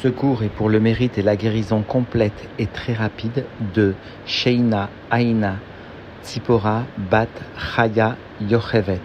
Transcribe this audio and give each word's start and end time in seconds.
Ce 0.00 0.08
cours 0.08 0.42
pour 0.58 0.68
le 0.68 0.78
mérite 0.78 1.16
et 1.16 1.22
la 1.22 1.36
guérison 1.36 1.80
complète 1.82 2.50
et 2.58 2.66
très 2.66 2.92
rapide 2.92 3.46
de 3.74 3.94
Sheina 4.26 4.90
Aina 5.10 5.56
Tzipora 6.22 6.82
Bat 7.10 7.28
Chaya 7.56 8.16
Yochevet. 8.42 9.00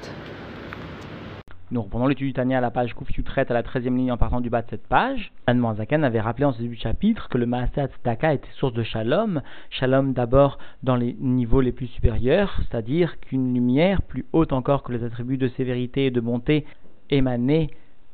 Nous 1.72 1.82
reprenons 1.82 2.08
l'étude 2.08 2.28
du 2.28 2.34
Tania 2.34 2.58
à 2.58 2.62
la 2.62 2.72
page 2.72 2.94
Kouf 2.94 3.08
traite 3.24 3.50
à 3.50 3.54
la 3.54 3.64
13e 3.64 3.96
ligne 3.96 4.12
en 4.12 4.18
partant 4.18 4.42
du 4.42 4.50
bas 4.50 4.64
de 4.64 4.70
cette 4.70 4.86
page. 4.86 5.32
Anne 5.48 5.66
Zakan 5.78 6.04
avait 6.04 6.20
rappelé 6.20 6.43
en 6.43 6.52
ce 6.52 6.62
début 6.62 6.75
de 6.75 6.82
chapitre 6.82 7.30
que 7.30 7.38
le 7.38 7.46
Maaseh 7.46 7.86
Tzedaka 7.86 8.34
était 8.34 8.50
source 8.58 8.73
de 8.73 8.84
shalom. 8.84 9.42
Shalom 9.70 10.12
d'abord 10.12 10.58
dans 10.84 10.98
les 10.98 11.16
niveaux 11.21 11.62
les 11.62 11.71
plus 11.71 11.88
supérieurs, 11.88 12.60
c'est-à-dire 12.70 13.18
qu'une 13.21 13.54
lumière 13.54 14.02
plus 14.02 14.26
haute 14.34 14.52
encore 14.52 14.84
que 14.84 14.92
les 14.92 15.05
attributs 15.05 15.38
de 15.38 15.48
sévérité 15.48 16.08
et 16.08 16.12
de 16.12 16.20
bonté 16.20 16.66
émanait 17.10 17.70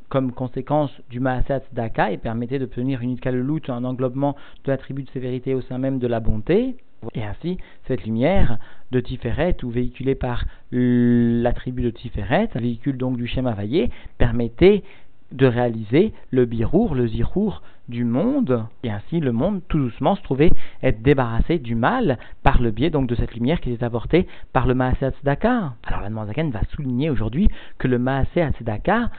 comme 0.10 0.32
conséquence 0.32 0.92
du 1.10 1.20
Maaseh 1.20 1.60
Tzedaka 1.60 2.12
et 2.12 2.18
permettait 2.18 2.60
d'obtenir 2.60 3.02
une 3.02 3.12
Itkalelut, 3.12 3.62
un 3.70 3.84
englobement 3.84 4.36
de 4.64 4.72
l'attribut 4.72 5.04
de 5.04 5.10
sévérité 5.10 5.54
au 5.54 5.62
sein 5.62 5.78
même 5.78 6.00
de 6.00 6.08
la 6.08 6.20
bonté. 6.20 6.78
Et 7.14 7.24
ainsi, 7.24 7.58
cette 7.88 8.04
lumière 8.06 8.58
de 8.92 9.00
Tiferet, 9.00 9.58
ou 9.64 9.70
véhiculée 9.70 10.16
par 10.16 10.46
l'attribut 10.72 11.84
de 11.84 11.92
Tiferet, 11.92 12.50
véhicule 12.56 12.98
donc 12.98 13.18
du 13.18 13.28
schéma 13.28 13.52
vaillé, 13.52 13.92
permettait 14.18 14.84
de 15.32 15.46
réaliser 15.46 16.14
le 16.32 16.46
birour, 16.46 16.96
le 16.96 17.08
zirour 17.08 17.62
du 17.90 18.04
monde, 18.04 18.66
et 18.84 18.90
ainsi 18.90 19.20
le 19.20 19.32
monde 19.32 19.62
tout 19.68 19.78
doucement 19.78 20.16
se 20.16 20.22
trouvait 20.22 20.52
être 20.84 21.02
débarrassé 21.02 21.60
du 21.60 21.76
mal 21.76 22.18
par 22.44 22.62
le 22.62 22.72
biais 22.72 22.90
donc 22.90 23.08
de 23.08 23.16
cette 23.16 23.34
lumière 23.34 23.62
qui 23.62 23.72
est 23.72 23.84
apportée 23.84 24.28
par 24.54 24.68
le 24.68 24.74
Maaseh 24.74 25.12
Tzedaka. 25.12 25.74
Alors 25.84 26.02
la 26.02 26.10
va 26.10 26.62
souligner 26.72 27.10
aujourd'hui 27.10 27.48
que 27.78 27.88
le 27.88 28.00
Maaseh 28.00 28.50
Tzedaka 28.52 29.10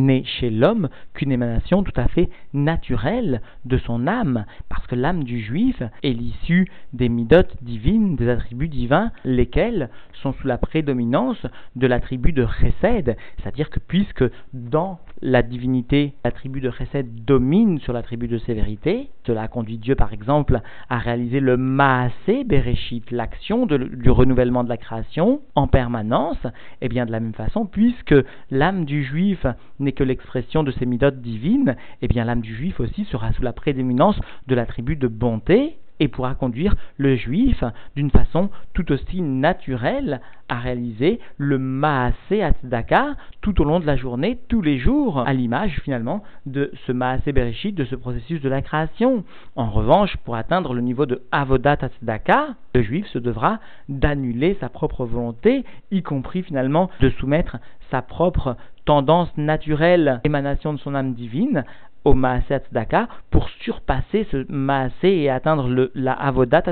n'est 0.00 0.24
chez 0.24 0.50
l'homme 0.50 0.88
qu'une 1.14 1.32
émanation 1.32 1.82
tout 1.82 1.92
à 1.96 2.08
fait 2.08 2.28
naturelle 2.52 3.40
de 3.64 3.78
son 3.78 4.06
âme, 4.06 4.44
parce 4.68 4.86
que 4.86 4.94
l'âme 4.94 5.24
du 5.24 5.40
juif 5.40 5.82
est 6.02 6.12
l'issue 6.12 6.68
des 6.92 7.08
midotes 7.08 7.56
divines, 7.62 8.16
des 8.16 8.28
attributs 8.28 8.68
divins, 8.68 9.10
lesquels 9.24 9.90
sont 10.22 10.32
sous 10.34 10.46
la 10.46 10.58
prédominance 10.58 11.44
de 11.76 11.86
l'attribut 11.86 12.32
de 12.32 12.46
chesed, 12.46 13.16
c'est-à-dire 13.38 13.70
que 13.70 13.80
puisque 13.80 14.24
dans 14.52 14.98
la 15.20 15.42
divinité, 15.42 16.14
l'attribut 16.24 16.60
de 16.60 16.70
chesed 16.70 17.24
domine 17.24 17.80
sur 17.80 17.92
l'attribut 17.92 18.28
de 18.28 18.38
sévérité, 18.38 19.10
cela 19.26 19.42
a 19.42 19.48
conduit 19.48 19.78
Dieu 19.78 19.94
par 19.94 20.12
exemple 20.12 20.60
à 20.88 20.98
réaliser 20.98 21.40
le 21.40 21.56
maasé 21.56 22.44
bereshit, 22.44 23.10
l'action 23.10 23.66
du 23.66 24.10
renouvellement 24.10 24.64
de 24.64 24.68
la 24.68 24.76
création 24.76 25.40
en 25.54 25.66
permanence, 25.66 26.38
et 26.80 26.88
bien 26.88 27.04
de 27.04 27.12
la 27.12 27.20
même 27.20 27.34
façon, 27.34 27.66
puisque 27.66 28.14
l'âme 28.50 28.84
du 28.84 29.04
juif 29.04 29.44
n'est 29.80 29.87
que 29.92 30.04
l'expression 30.04 30.62
de 30.62 30.72
ces 30.72 30.86
midotes 30.86 31.20
divines, 31.20 31.76
et 32.02 32.08
bien 32.08 32.24
l'âme 32.24 32.40
du 32.40 32.54
juif 32.54 32.80
aussi 32.80 33.04
sera 33.06 33.32
sous 33.32 33.42
la 33.42 33.52
prédominance 33.52 34.18
de 34.46 34.54
l'attribut 34.54 34.96
de 34.96 35.08
bonté, 35.08 35.76
et 36.00 36.08
pourra 36.08 36.34
conduire 36.34 36.74
le 36.96 37.16
juif 37.16 37.62
d'une 37.96 38.10
façon 38.10 38.50
tout 38.74 38.90
aussi 38.92 39.20
naturelle 39.20 40.20
à 40.48 40.58
réaliser 40.58 41.20
le 41.36 41.58
Maasé 41.58 42.42
Atzdaka 42.42 43.14
tout 43.42 43.60
au 43.60 43.64
long 43.64 43.80
de 43.80 43.86
la 43.86 43.96
journée, 43.96 44.38
tous 44.48 44.62
les 44.62 44.78
jours, 44.78 45.20
à 45.26 45.32
l'image 45.32 45.80
finalement 45.84 46.22
de 46.46 46.70
ce 46.86 46.92
Maasé 46.92 47.32
Bereshit, 47.32 47.74
de 47.74 47.84
ce 47.84 47.96
processus 47.96 48.40
de 48.40 48.48
la 48.48 48.62
création. 48.62 49.24
En 49.56 49.70
revanche, 49.70 50.16
pour 50.24 50.36
atteindre 50.36 50.74
le 50.74 50.80
niveau 50.80 51.06
de 51.06 51.22
Avodat 51.32 51.78
Atzdaka, 51.80 52.54
le 52.74 52.82
juif 52.82 53.06
se 53.08 53.18
devra 53.18 53.60
d'annuler 53.88 54.56
sa 54.60 54.68
propre 54.68 55.04
volonté, 55.04 55.64
y 55.90 56.02
compris 56.02 56.42
finalement 56.42 56.90
de 57.00 57.10
soumettre 57.10 57.58
sa 57.90 58.02
propre 58.02 58.56
tendance 58.84 59.36
naturelle, 59.36 60.20
émanation 60.24 60.72
de 60.72 60.78
son 60.78 60.94
âme 60.94 61.12
divine, 61.12 61.64
au 62.08 62.14
Tzedaka 62.14 63.08
pour 63.30 63.50
surpasser 63.60 64.26
ce 64.30 64.50
Maaseh 64.50 65.22
et 65.22 65.30
atteindre 65.30 65.68
le, 65.68 65.90
la 65.94 66.14
Avodat 66.14 66.62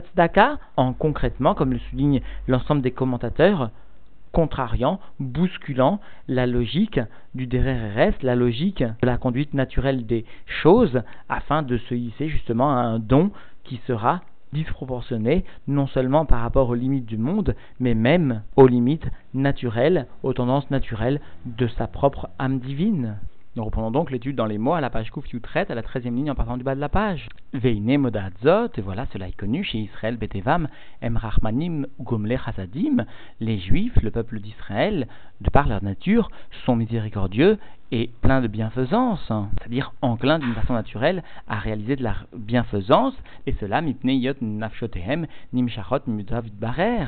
en 0.77 0.93
concrètement, 0.95 1.55
comme 1.55 1.73
le 1.73 1.79
souligne 1.91 2.23
l'ensemble 2.49 2.81
des 2.81 2.91
commentateurs, 2.91 3.71
contrariant, 4.33 4.99
bousculant 5.21 6.01
la 6.27 6.47
logique 6.47 7.01
du 7.35 7.47
Dereres, 7.47 8.15
la 8.23 8.35
logique 8.35 8.83
de 8.83 9.07
la 9.07 9.19
conduite 9.19 9.53
naturelle 9.53 10.07
des 10.07 10.25
choses, 10.63 11.03
afin 11.29 11.63
de 11.63 11.77
se 11.77 11.95
hisser 11.95 12.29
justement 12.29 12.71
à 12.71 12.81
un 12.81 12.99
don 12.99 13.31
qui 13.65 13.81
sera 13.87 14.23
disproportionné, 14.53 15.45
non 15.67 15.87
seulement 15.87 16.25
par 16.25 16.41
rapport 16.41 16.71
aux 16.71 16.75
limites 16.75 17.07
du 17.07 17.19
monde, 17.19 17.55
mais 17.79 17.95
même 17.95 18.43
aux 18.57 18.67
limites 18.67 19.07
naturelles, 19.35 20.07
aux 20.23 20.33
tendances 20.33 20.71
naturelles 20.71 21.21
de 21.45 21.67
sa 21.67 21.87
propre 21.87 22.31
âme 22.39 22.59
divine. 22.59 23.17
Nous 23.57 23.65
reprenons 23.65 23.91
donc 23.91 24.11
l'étude 24.11 24.37
dans 24.37 24.45
les 24.45 24.59
mots 24.59 24.75
à 24.75 24.83
la 24.83 24.91
page 24.91 25.11
Kouf 25.11 25.25
traite 25.41 25.71
à 25.71 25.75
la 25.75 25.81
13e 25.81 26.15
ligne 26.15 26.31
en 26.31 26.35
partant 26.35 26.59
du 26.59 26.63
bas 26.63 26.75
de 26.75 26.81
la 26.81 26.91
page. 26.91 27.27
Veine 27.55 27.97
modadzot, 27.97 28.69
et 28.77 28.83
voilà, 28.83 29.07
cela 29.15 29.29
est 29.29 29.37
connu 29.37 29.65
chez 29.65 29.79
Israël 29.79 30.19
Betevam, 30.19 30.69
Emrachmanim 31.01 31.87
Gomle 31.99 32.37
Chasadim, 32.37 33.07
les 33.41 33.59
Juifs, 33.59 33.97
le 34.03 34.11
peuple 34.11 34.41
d'Israël, 34.41 35.09
de 35.41 35.49
par 35.49 35.69
leur 35.69 35.83
nature, 35.83 36.29
sont 36.67 36.77
miséricordieux 36.77 37.57
et 37.93 38.11
pleins 38.21 38.43
de 38.43 38.47
bienfaisance, 38.47 39.25
c'est-à-dire 39.27 39.95
enclins 40.03 40.39
d'une 40.39 40.53
façon 40.53 40.75
naturelle 40.75 41.23
à 41.49 41.59
réaliser 41.59 41.97
de 41.97 42.03
la 42.03 42.17
bienfaisance, 42.37 43.15
et 43.47 43.55
cela 43.59 43.81
mipneyot 43.81 44.35
nafshotehem 44.43 45.27
nimshachot 45.55 46.01
mutav 46.09 46.45
barer 46.61 47.07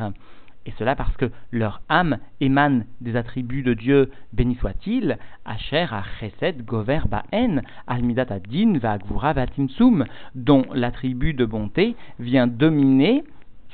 et 0.69 0.75
cela 0.79 0.95
parce 0.95 1.17
que 1.17 1.31
leur 1.51 1.81
âme 1.89 2.19
émane 2.43 2.85
des 3.01 3.17
attributs 3.17 3.63
de 3.63 3.73
Dieu, 3.73 4.11
béni 4.35 4.55
soit-il, 4.57 5.17
Asher 5.47 5.87
Chesed 6.21 6.63
Gover 6.67 7.01
Ba'en, 7.09 7.63
Almidat 7.87 8.27
Adin 8.29 8.77
Va'agvura 8.77 9.33
Va'timsum, 9.33 10.05
dont 10.35 10.67
l'attribut 10.75 11.33
de 11.33 11.47
bonté 11.47 11.97
vient 12.19 12.47
dominer, 12.47 13.25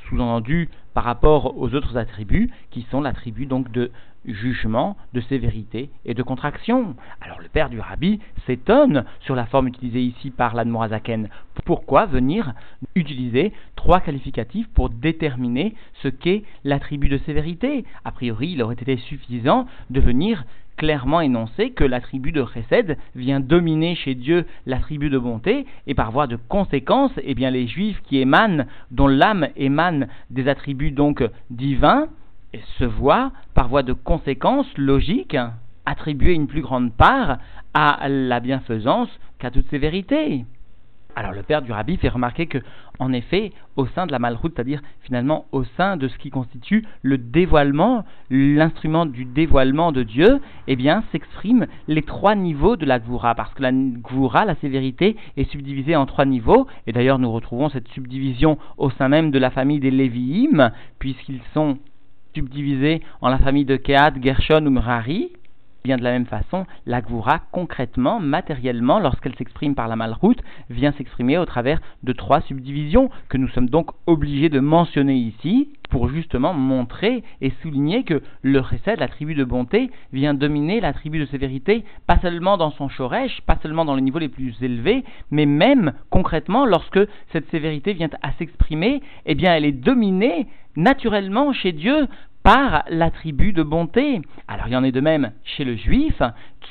sous-entendu 0.07 0.69
par 0.93 1.03
rapport 1.03 1.57
aux 1.57 1.75
autres 1.75 1.97
attributs, 1.97 2.49
qui 2.71 2.83
sont 2.89 3.01
l'attribut 3.01 3.45
donc 3.45 3.69
de 3.73 3.91
jugement, 4.27 4.97
de 5.13 5.21
sévérité 5.21 5.89
et 6.05 6.13
de 6.13 6.23
contraction. 6.23 6.95
Alors 7.21 7.39
le 7.39 7.47
père 7.47 7.69
du 7.69 7.79
rabbi 7.79 8.19
s'étonne 8.45 9.05
sur 9.21 9.35
la 9.35 9.45
forme 9.45 9.67
utilisée 9.67 10.01
ici 10.01 10.31
par 10.31 10.55
l'Admorazaken. 10.55 11.29
Pourquoi 11.65 12.05
venir 12.05 12.53
utiliser 12.95 13.53
trois 13.75 13.99
qualificatifs 13.99 14.67
pour 14.73 14.89
déterminer 14.89 15.75
ce 16.01 16.07
qu'est 16.07 16.43
l'attribut 16.63 17.09
de 17.09 17.17
sévérité? 17.19 17.85
A 18.03 18.11
priori, 18.11 18.51
il 18.51 18.61
aurait 18.61 18.75
été 18.75 18.97
suffisant 18.97 19.67
de 19.89 19.99
venir 19.99 20.43
clairement 20.77 21.21
énoncer 21.21 21.71
que 21.71 21.83
l'attribut 21.83 22.31
de 22.31 22.45
chesed 22.45 22.97
vient 23.15 23.39
dominer 23.39 23.95
chez 23.95 24.13
Dieu 24.13 24.45
l'attribut 24.65 25.09
de 25.09 25.17
bonté, 25.17 25.65
et 25.87 25.95
par 25.95 26.11
voie 26.11 26.27
de 26.27 26.35
conséquence, 26.35 27.11
eh 27.23 27.33
bien 27.33 27.49
les 27.49 27.67
juifs 27.67 28.01
qui 28.03 28.17
émanent, 28.17 28.65
dont 28.91 29.07
l'âme 29.07 29.47
émane 29.55 30.07
des 30.29 30.47
attributs 30.47 30.91
donc 30.91 31.23
divins, 31.49 32.07
se 32.77 32.85
voit, 32.85 33.31
par 33.55 33.69
voie 33.69 33.83
de 33.83 33.93
conséquence 33.93 34.67
logique, 34.77 35.37
attribuer 35.85 36.33
une 36.33 36.45
plus 36.45 36.61
grande 36.61 36.93
part 36.93 37.39
à 37.73 38.07
la 38.07 38.39
bienfaisance 38.39 39.09
qu'à 39.39 39.49
toutes 39.49 39.69
ces 39.69 39.77
vérités. 39.77 40.45
Alors 41.15 41.31
le 41.31 41.43
père 41.43 41.61
du 41.61 41.71
rabbi 41.71 41.95
fait 41.95 42.09
remarquer 42.09 42.47
que, 42.47 42.57
en 42.99 43.13
effet, 43.13 43.53
au 43.77 43.85
sein 43.87 44.05
de 44.05 44.11
la 44.11 44.19
malroute, 44.19 44.51
c'est-à-dire 44.53 44.81
finalement 45.03 45.45
au 45.53 45.63
sein 45.63 45.95
de 45.95 46.09
ce 46.09 46.17
qui 46.17 46.29
constitue 46.29 46.85
le 47.03 47.17
dévoilement, 47.17 48.03
l'instrument 48.29 49.05
du 49.05 49.23
dévoilement 49.23 49.93
de 49.93 50.03
Dieu, 50.03 50.41
eh 50.67 50.75
bien, 50.75 51.05
s'expriment 51.13 51.67
les 51.87 52.01
trois 52.01 52.35
niveaux 52.35 52.75
de 52.75 52.85
la 52.85 52.99
gvoura, 52.99 53.33
parce 53.33 53.53
que 53.53 53.61
la 53.61 53.71
gvoura, 53.71 54.43
la 54.43 54.55
sévérité, 54.55 55.15
est 55.37 55.49
subdivisée 55.49 55.95
en 55.95 56.05
trois 56.05 56.25
niveaux, 56.25 56.67
et 56.85 56.91
d'ailleurs 56.91 57.19
nous 57.19 57.31
retrouvons 57.31 57.69
cette 57.69 57.87
subdivision 57.89 58.57
au 58.77 58.89
sein 58.89 59.07
même 59.07 59.31
de 59.31 59.39
la 59.39 59.51
famille 59.51 59.79
des 59.79 59.91
Lévi'im, 59.91 60.71
puisqu'ils 60.99 61.41
sont 61.53 61.77
subdivisé 62.35 63.01
en 63.21 63.29
la 63.29 63.39
famille 63.39 63.65
de 63.65 63.77
Kehat, 63.77 64.13
Gershon 64.21 64.65
ou 64.65 64.69
Merari, 64.69 65.31
de 65.85 66.03
la 66.03 66.11
même 66.11 66.25
façon, 66.25 66.65
la 66.87 67.01
concrètement, 67.51 68.19
matériellement, 68.19 68.99
lorsqu'elle 68.99 69.35
s'exprime 69.35 69.75
par 69.75 69.87
la 69.87 69.95
malroute, 69.95 70.41
vient 70.69 70.91
s'exprimer 70.93 71.37
au 71.37 71.45
travers 71.45 71.79
de 72.03 72.13
trois 72.13 72.41
subdivisions 72.41 73.09
que 73.29 73.37
nous 73.37 73.47
sommes 73.49 73.69
donc 73.69 73.91
obligés 74.07 74.49
de 74.49 74.59
mentionner 74.59 75.15
ici 75.15 75.69
pour 75.91 76.09
justement 76.09 76.53
montrer 76.53 77.23
et 77.41 77.51
souligner 77.61 78.03
que 78.03 78.21
le 78.41 78.59
recède, 78.59 78.99
la 78.99 79.07
tribu 79.07 79.35
de 79.35 79.43
bonté, 79.43 79.91
vient 80.11 80.33
dominer 80.33 80.81
la 80.81 80.93
tribu 80.93 81.19
de 81.19 81.25
sévérité, 81.27 81.85
pas 82.07 82.17
seulement 82.19 82.57
dans 82.57 82.71
son 82.71 82.89
shoresh, 82.89 83.41
pas 83.41 83.57
seulement 83.61 83.85
dans 83.85 83.95
les 83.95 84.01
niveaux 84.01 84.19
les 84.19 84.27
plus 84.27 84.55
élevés, 84.61 85.03
mais 85.29 85.45
même 85.45 85.93
concrètement 86.09 86.65
lorsque 86.65 86.99
cette 87.31 87.49
sévérité 87.51 87.93
vient 87.93 88.09
à 88.23 88.31
s'exprimer, 88.33 89.03
eh 89.27 89.35
bien 89.35 89.53
elle 89.53 89.65
est 89.65 89.71
dominée 89.71 90.47
naturellement 90.75 91.53
chez 91.53 91.71
Dieu 91.71 92.07
par 92.45 92.83
l'attribut 92.89 93.53
de 93.53 93.63
bonté. 93.63 94.21
Alors 94.47 94.67
il 94.67 94.73
y 94.73 94.75
en 94.75 94.83
est 94.83 94.91
de 94.91 95.01
même 95.01 95.31
chez 95.43 95.63
le 95.63 95.75
juif, 95.75 96.21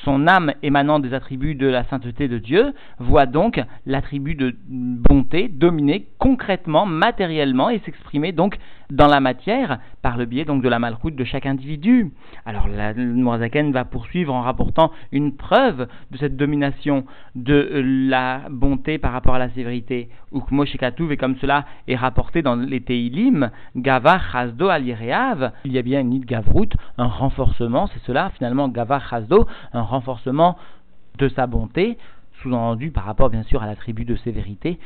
son 0.03 0.27
âme 0.27 0.53
émanant 0.63 0.99
des 0.99 1.13
attributs 1.13 1.55
de 1.55 1.67
la 1.67 1.83
sainteté 1.85 2.27
de 2.27 2.37
Dieu, 2.37 2.73
voit 2.99 3.25
donc 3.25 3.61
l'attribut 3.85 4.35
de 4.35 4.55
bonté 4.67 5.47
dominer 5.47 6.07
concrètement, 6.19 6.85
matériellement 6.85 7.69
et 7.69 7.79
s'exprimer 7.79 8.31
donc 8.31 8.57
dans 8.91 9.07
la 9.07 9.19
matière 9.19 9.79
par 10.01 10.17
le 10.17 10.25
biais 10.25 10.45
donc 10.45 10.61
de 10.61 10.69
la 10.69 10.79
malroute 10.79 11.15
de 11.15 11.23
chaque 11.23 11.45
individu. 11.45 12.11
Alors 12.45 12.67
la 12.67 12.93
Mourazaken 12.93 13.71
va 13.71 13.85
poursuivre 13.85 14.33
en 14.33 14.41
rapportant 14.41 14.91
une 15.11 15.35
preuve 15.35 15.87
de 16.11 16.17
cette 16.17 16.37
domination 16.37 17.05
de 17.35 17.81
la 18.09 18.41
bonté 18.49 18.97
par 18.97 19.11
rapport 19.11 19.35
à 19.35 19.39
la 19.39 19.49
sévérité. 19.49 20.09
Ukmoshekatouv 20.33 21.11
et 21.11 21.17
comme 21.17 21.37
cela 21.37 21.65
est 21.87 21.95
rapporté 21.95 22.41
dans 22.41 22.55
les 22.55 22.81
Teilim, 22.81 23.49
Gava 23.75 24.19
Chazdo 24.19 24.69
il 24.77 25.71
y 25.71 25.77
a 25.77 25.81
bien 25.81 26.01
une 26.01 26.19
Gavrut, 26.19 26.69
un 26.97 27.07
renforcement, 27.07 27.87
c'est 27.87 28.01
cela 28.05 28.31
finalement 28.35 28.67
Gava 28.67 28.99
Chazdo, 28.99 29.47
un 29.73 29.81
renforcement 29.85 30.57
de 31.17 31.29
sa 31.29 31.47
bonté, 31.47 31.97
sous-entendu 32.41 32.91
par 32.91 33.05
rapport 33.05 33.29
bien 33.29 33.43
sûr 33.43 33.63
à 33.63 33.67
l'attribut 33.67 34.05
de 34.05 34.15
sévérité, 34.17 34.79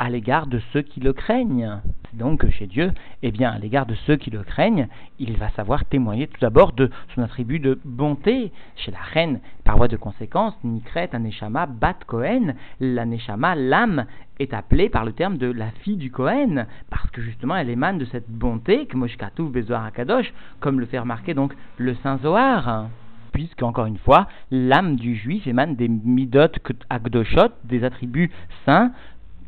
à 0.00 0.08
l'égard 0.08 0.46
de 0.46 0.60
ceux 0.72 0.80
qui 0.80 0.98
le 0.98 1.12
craignent. 1.12 1.78
Donc 2.14 2.48
chez 2.50 2.66
Dieu, 2.66 2.90
eh 3.22 3.30
bien, 3.30 3.50
à 3.50 3.58
l'égard 3.58 3.84
de 3.84 3.94
ceux 4.06 4.16
qui 4.16 4.30
le 4.30 4.42
craignent, 4.42 4.88
il 5.18 5.36
va 5.36 5.50
savoir 5.50 5.84
témoigner 5.84 6.26
tout 6.26 6.40
d'abord 6.40 6.72
de 6.72 6.90
son 7.14 7.22
attribut 7.22 7.60
de 7.60 7.78
bonté. 7.84 8.50
Chez 8.76 8.90
la 8.90 8.98
reine, 8.98 9.40
par 9.62 9.76
voie 9.76 9.88
de 9.88 9.98
conséquence, 9.98 10.54
Nikret, 10.64 11.10
Aneshama, 11.12 11.66
Bat 11.66 11.98
Kohen, 12.06 12.54
l'Aneshama, 12.80 13.54
l'âme, 13.54 14.06
est 14.38 14.54
appelée 14.54 14.88
par 14.88 15.04
le 15.04 15.12
terme 15.12 15.36
de 15.36 15.52
la 15.52 15.70
fille 15.82 15.98
du 15.98 16.10
Kohen, 16.10 16.66
parce 16.88 17.10
que 17.10 17.20
justement 17.20 17.56
elle 17.56 17.68
émane 17.68 17.98
de 17.98 18.06
cette 18.06 18.30
bonté 18.30 18.86
que 18.86 18.96
Moshkatouf 18.96 19.52
Bezoar 19.52 19.84
Akadosh, 19.84 20.32
comme 20.60 20.80
le 20.80 20.86
fait 20.86 20.98
remarquer 20.98 21.34
donc 21.34 21.54
le 21.76 21.94
Saint 21.96 22.16
Zohar 22.18 22.88
puisque, 23.32 23.62
encore 23.62 23.86
une 23.86 23.98
fois, 23.98 24.28
l'âme 24.50 24.96
du 24.96 25.14
juif 25.14 25.46
émane 25.46 25.76
des 25.76 25.88
midot 25.88 26.48
akdoshot, 26.88 27.50
des 27.64 27.84
attributs 27.84 28.30
saints, 28.64 28.92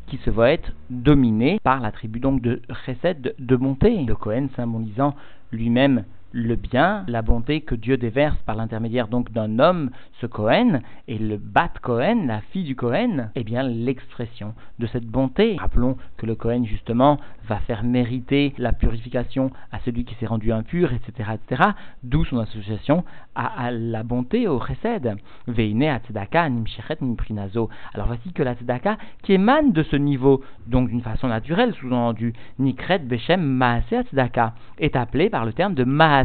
qui 0.07 0.17
se 0.17 0.29
voit 0.29 0.51
être 0.51 0.73
dominé 0.89 1.59
par 1.63 1.79
la 1.79 1.91
tribu 1.91 2.19
donc 2.19 2.41
de 2.41 2.61
Chesed 2.85 3.33
de 3.37 3.55
bonté. 3.55 4.03
Le 4.03 4.15
Cohen 4.15 4.47
symbolisant 4.55 5.15
lui-même 5.51 6.03
le 6.33 6.55
bien, 6.55 7.05
la 7.07 7.21
bonté 7.21 7.61
que 7.61 7.75
Dieu 7.75 7.95
déverse 7.95 8.37
par 8.45 8.55
l'intermédiaire 8.55 9.07
donc 9.07 9.31
d'un 9.31 9.59
homme, 9.59 9.91
ce 10.19 10.25
Cohen, 10.25 10.81
et 11.07 11.19
le 11.19 11.37
Bat 11.37 11.73
Cohen, 11.81 12.25
la 12.25 12.41
fille 12.41 12.63
du 12.63 12.75
Cohen, 12.75 13.29
eh 13.35 13.43
bien 13.43 13.61
l'expression 13.61 14.55
de 14.79 14.87
cette 14.87 15.05
bonté. 15.05 15.57
Rappelons 15.59 15.95
que 16.17 16.25
le 16.25 16.33
Cohen 16.33 16.63
justement 16.65 17.19
va 17.47 17.57
faire 17.57 17.83
mériter 17.83 18.53
la 18.57 18.73
purification 18.73 19.51
à 19.71 19.79
celui 19.85 20.05
qui 20.05 20.15
s'est 20.15 20.25
rendu 20.25 20.51
impur, 20.51 20.91
etc., 20.91 21.29
etc., 21.35 21.69
d'où 22.01 22.25
son 22.25 22.39
association 22.39 23.03
à, 23.35 23.69
la 23.71 24.03
bonté, 24.03 24.47
au 24.47 24.59
chesed. 24.59 25.15
Veine 25.47 25.83
atzedaka 25.83 26.49
nimshechet 26.49 27.01
nimprinazo. 27.01 27.69
Alors 27.93 28.07
voici 28.07 28.31
que 28.33 28.41
la 28.41 28.55
tzedaka 28.55 28.97
qui 29.21 29.33
émane 29.33 29.71
de 29.71 29.83
ce 29.83 29.95
niveau, 29.95 30.41
donc 30.65 30.89
d'une 30.89 31.01
façon 31.01 31.27
naturelle, 31.27 31.75
sous-entendu, 31.75 32.33
nikret 32.57 32.99
bechem 32.99 33.41
maase 33.41 33.93
atzedaka, 33.93 34.55
est 34.79 34.95
appelée 34.95 35.29
par 35.29 35.45
le 35.45 35.53
terme 35.53 35.75
de 35.75 35.83
maase 35.83 36.22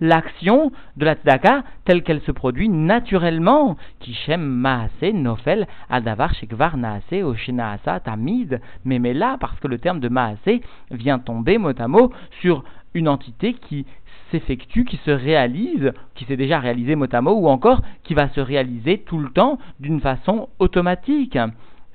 l'action 0.00 0.72
de 0.96 1.04
la 1.04 1.14
tzedaka 1.14 1.64
telle 1.84 2.02
qu'elle 2.02 2.20
se 2.22 2.32
produit 2.32 2.68
naturellement, 2.68 3.76
kishem 4.00 4.40
maase 4.40 5.12
nofel 5.12 5.66
adavar 5.90 6.34
shekvar 6.34 6.76
naase 6.76 7.22
oshenaasa 7.22 8.00
tamid, 8.00 8.60
mais, 8.84 9.14
là, 9.14 9.36
parce 9.38 9.58
que 9.60 9.68
le 9.68 9.78
terme 9.78 10.00
de 10.00 10.08
maase 10.08 10.60
vient 10.90 11.18
tomber 11.18 11.58
mot 11.58 11.78
à 11.78 11.88
mot 11.88 12.12
sur 12.40 12.64
une 12.94 13.08
entité 13.08 13.54
qui 13.54 13.86
s'effectue, 14.30 14.84
qui 14.84 14.96
se 14.98 15.10
réalise, 15.10 15.92
qui 16.14 16.24
s'est 16.24 16.36
déjà 16.36 16.58
réalisé 16.58 16.94
mot 16.94 17.06
à 17.12 17.20
mot, 17.20 17.34
ou 17.34 17.48
encore 17.48 17.82
qui 18.02 18.14
va 18.14 18.28
se 18.28 18.40
réaliser 18.40 18.98
tout 18.98 19.18
le 19.18 19.30
temps 19.30 19.58
d'une 19.80 20.00
façon 20.00 20.48
automatique. 20.58 21.38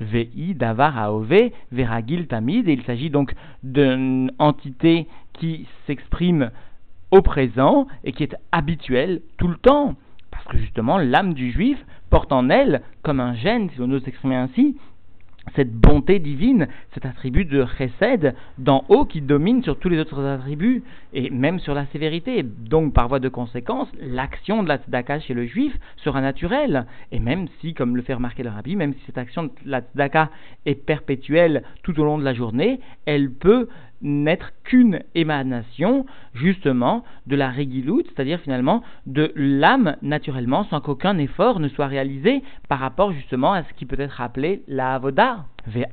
VI 0.01 0.55
davar 0.55 0.97
aove 0.97 1.51
veragil 1.71 2.27
tamid, 2.27 2.69
et 2.69 2.73
il 2.73 2.83
s'agit 2.83 3.09
donc 3.09 3.33
d'une 3.63 4.31
entité 4.39 5.07
qui 5.33 5.67
s'exprime 5.85 6.51
au 7.11 7.21
présent 7.21 7.87
et 8.03 8.11
qui 8.11 8.23
est 8.23 8.35
habituel 8.51 9.21
tout 9.37 9.47
le 9.47 9.57
temps. 9.57 9.95
Parce 10.31 10.45
que 10.45 10.57
justement, 10.57 10.97
l'âme 10.97 11.33
du 11.33 11.51
juif 11.51 11.77
porte 12.09 12.31
en 12.31 12.49
elle, 12.49 12.81
comme 13.03 13.19
un 13.19 13.33
gène, 13.35 13.69
si 13.71 13.81
on 13.81 13.91
ose 13.91 14.03
s'exprimer 14.03 14.35
ainsi, 14.35 14.75
cette 15.55 15.73
bonté 15.73 16.19
divine, 16.19 16.67
cet 16.93 17.05
attribut 17.05 17.45
de 17.45 17.65
chesed 17.77 18.35
d'en 18.57 18.83
haut 18.89 19.05
qui 19.05 19.21
domine 19.21 19.63
sur 19.63 19.77
tous 19.79 19.89
les 19.89 19.99
autres 19.99 20.23
attributs 20.23 20.83
et 21.13 21.29
même 21.29 21.59
sur 21.59 21.73
la 21.73 21.85
sévérité. 21.87 22.43
Donc, 22.43 22.93
par 22.93 23.07
voie 23.07 23.19
de 23.19 23.29
conséquence, 23.29 23.87
l'action 23.99 24.63
de 24.63 24.67
la 24.67 24.77
tzedaka 24.77 25.19
chez 25.19 25.33
le 25.33 25.45
juif 25.45 25.77
sera 25.97 26.21
naturelle. 26.21 26.85
Et 27.11 27.19
même 27.19 27.47
si, 27.59 27.73
comme 27.73 27.95
le 27.95 28.01
fait 28.01 28.13
remarquer 28.13 28.43
le 28.43 28.49
même 28.75 28.93
si 28.93 28.99
cette 29.05 29.17
action 29.17 29.43
de 29.43 29.51
la 29.65 29.81
tzedaka 29.81 30.29
est 30.65 30.75
perpétuelle 30.75 31.63
tout 31.83 31.99
au 31.99 32.03
long 32.03 32.17
de 32.17 32.23
la 32.23 32.33
journée, 32.33 32.79
elle 33.05 33.31
peut 33.31 33.67
n'être 34.01 34.51
qu'une 34.63 35.01
émanation 35.15 36.05
justement 36.33 37.03
de 37.27 37.35
la 37.35 37.49
régiloute, 37.49 38.05
c'est-à-dire 38.07 38.39
finalement 38.39 38.83
de 39.05 39.31
l'âme 39.35 39.95
naturellement 40.01 40.63
sans 40.65 40.81
qu'aucun 40.81 41.17
effort 41.17 41.59
ne 41.59 41.67
soit 41.69 41.87
réalisé 41.87 42.43
par 42.67 42.79
rapport 42.79 43.11
justement 43.11 43.53
à 43.53 43.63
ce 43.63 43.73
qui 43.73 43.85
peut 43.85 43.99
être 43.99 44.21
appelé 44.21 44.63
la 44.67 44.95
avoda. 44.95 45.45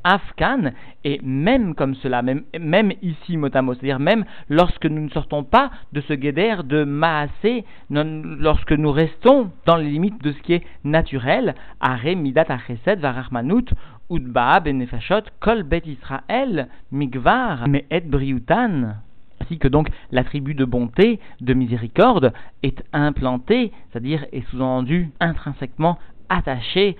Afkan, 0.04 0.72
et 1.04 1.20
même 1.22 1.74
comme 1.74 1.94
cela, 1.96 2.22
même, 2.22 2.92
ici 3.02 3.36
motamo, 3.36 3.74
c'est-à-dire 3.74 3.98
même 3.98 4.24
lorsque 4.48 4.86
nous 4.86 5.02
ne 5.02 5.10
sortons 5.10 5.44
pas 5.44 5.70
de 5.92 6.00
ce 6.02 6.14
guédère 6.14 6.64
de 6.64 6.84
maasé, 6.84 7.64
lorsque 7.90 8.72
nous 8.72 8.92
restons 8.92 9.50
dans 9.66 9.76
les 9.76 9.90
limites 9.90 10.22
de 10.22 10.32
ce 10.32 10.38
qui 10.40 10.54
est 10.54 10.64
naturel, 10.84 11.54
are 11.80 12.16
midat 12.16 12.46
achesed 12.48 13.00
varachmanut, 13.00 13.70
Udba 14.08 14.60
benefashot 14.60 15.24
kol 15.40 15.64
bet 15.64 15.86
Israël 15.86 16.68
migvar 16.92 17.66
et 17.90 18.00
briutan. 18.08 18.94
Ainsi 19.40 19.58
que 19.58 19.68
donc 19.68 19.88
l'attribut 20.12 20.54
de 20.54 20.64
bonté, 20.64 21.20
de 21.40 21.54
miséricorde 21.54 22.32
est 22.62 22.84
implanté, 22.92 23.72
c'est-à-dire 23.90 24.24
est 24.32 24.48
sous-entendu 24.50 25.10
intrinsèquement 25.20 25.98
attaché 26.28 26.96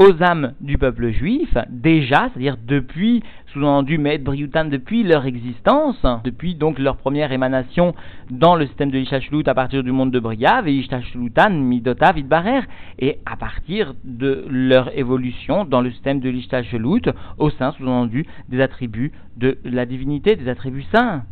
aux 0.00 0.22
âmes 0.22 0.54
du 0.62 0.78
peuple 0.78 1.10
juif, 1.10 1.54
déjà, 1.68 2.30
c'est-à-dire 2.32 2.56
depuis, 2.66 3.22
sous-entendu 3.52 3.98
Me'ed 3.98 4.24
Brioutan, 4.24 4.64
depuis 4.64 5.02
leur 5.02 5.26
existence, 5.26 6.02
depuis 6.24 6.54
donc 6.54 6.78
leur 6.78 6.96
première 6.96 7.32
émanation 7.32 7.94
dans 8.30 8.56
le 8.56 8.66
système 8.66 8.90
de 8.90 8.96
l'Ishashlut 8.96 9.46
à 9.46 9.54
partir 9.54 9.82
du 9.82 9.92
monde 9.92 10.10
de 10.10 10.18
Briav, 10.18 10.66
et 10.66 10.72
Ishtashlutan 10.72 11.50
Midota 11.50 12.12
Vidbarer, 12.12 12.62
et 12.98 13.18
à 13.26 13.36
partir 13.36 13.92
de 14.02 14.46
leur 14.48 14.96
évolution 14.96 15.66
dans 15.66 15.82
le 15.82 15.90
système 15.90 16.20
de 16.20 16.30
l'Ishtashlut 16.30 17.02
au 17.36 17.50
sein, 17.50 17.72
sous-entendu, 17.72 18.24
des 18.48 18.62
attributs 18.62 19.12
de 19.36 19.58
la 19.64 19.84
divinité, 19.84 20.34
des 20.34 20.48
attributs 20.48 20.86
saints 20.94 21.24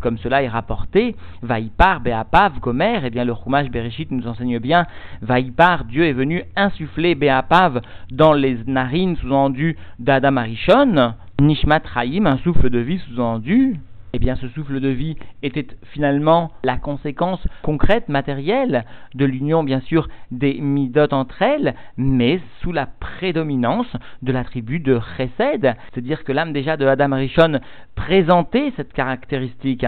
comme 0.00 0.18
cela 0.18 0.42
est 0.42 0.48
rapporté, 0.48 1.16
Vaïpar, 1.42 2.00
Beapav, 2.00 2.60
Gomer, 2.60 3.00
et 3.02 3.06
eh 3.06 3.10
bien 3.10 3.24
le 3.24 3.34
Chumash 3.34 3.70
Bereshit 3.70 4.10
nous 4.10 4.26
enseigne 4.26 4.58
bien, 4.58 4.86
Vaïpar, 5.22 5.84
Dieu 5.84 6.04
est 6.04 6.12
venu 6.12 6.42
insuffler 6.56 7.14
Beapav 7.14 7.80
dans 8.10 8.32
les 8.32 8.58
narines 8.66 9.16
sous-endues 9.16 9.76
d'Adam 9.98 10.36
Arishon, 10.36 11.14
Nishmat 11.40 11.82
Chaim, 11.92 12.26
un 12.26 12.38
souffle 12.38 12.70
de 12.70 12.78
vie 12.78 12.98
sous-endu, 12.98 13.80
eh 14.14 14.18
bien 14.20 14.36
ce 14.36 14.46
souffle 14.48 14.78
de 14.78 14.88
vie 14.88 15.16
était 15.42 15.66
finalement 15.92 16.52
la 16.62 16.76
conséquence 16.76 17.44
concrète, 17.62 18.08
matérielle 18.08 18.84
de 19.14 19.24
l'union 19.24 19.64
bien 19.64 19.80
sûr 19.80 20.08
des 20.30 20.60
midot 20.60 21.12
entre 21.12 21.42
elles, 21.42 21.74
mais 21.96 22.40
sous 22.60 22.70
la 22.70 22.86
prédominance 22.86 23.92
de 24.22 24.30
l'attribut 24.30 24.78
de 24.78 25.00
chesed, 25.16 25.74
c'est-à-dire 25.92 26.22
que 26.22 26.30
l'âme 26.30 26.52
déjà 26.52 26.76
de 26.76 26.86
Adam 26.86 27.16
Rishon 27.16 27.58
présentait 27.96 28.72
cette 28.76 28.92
caractéristique. 28.92 29.84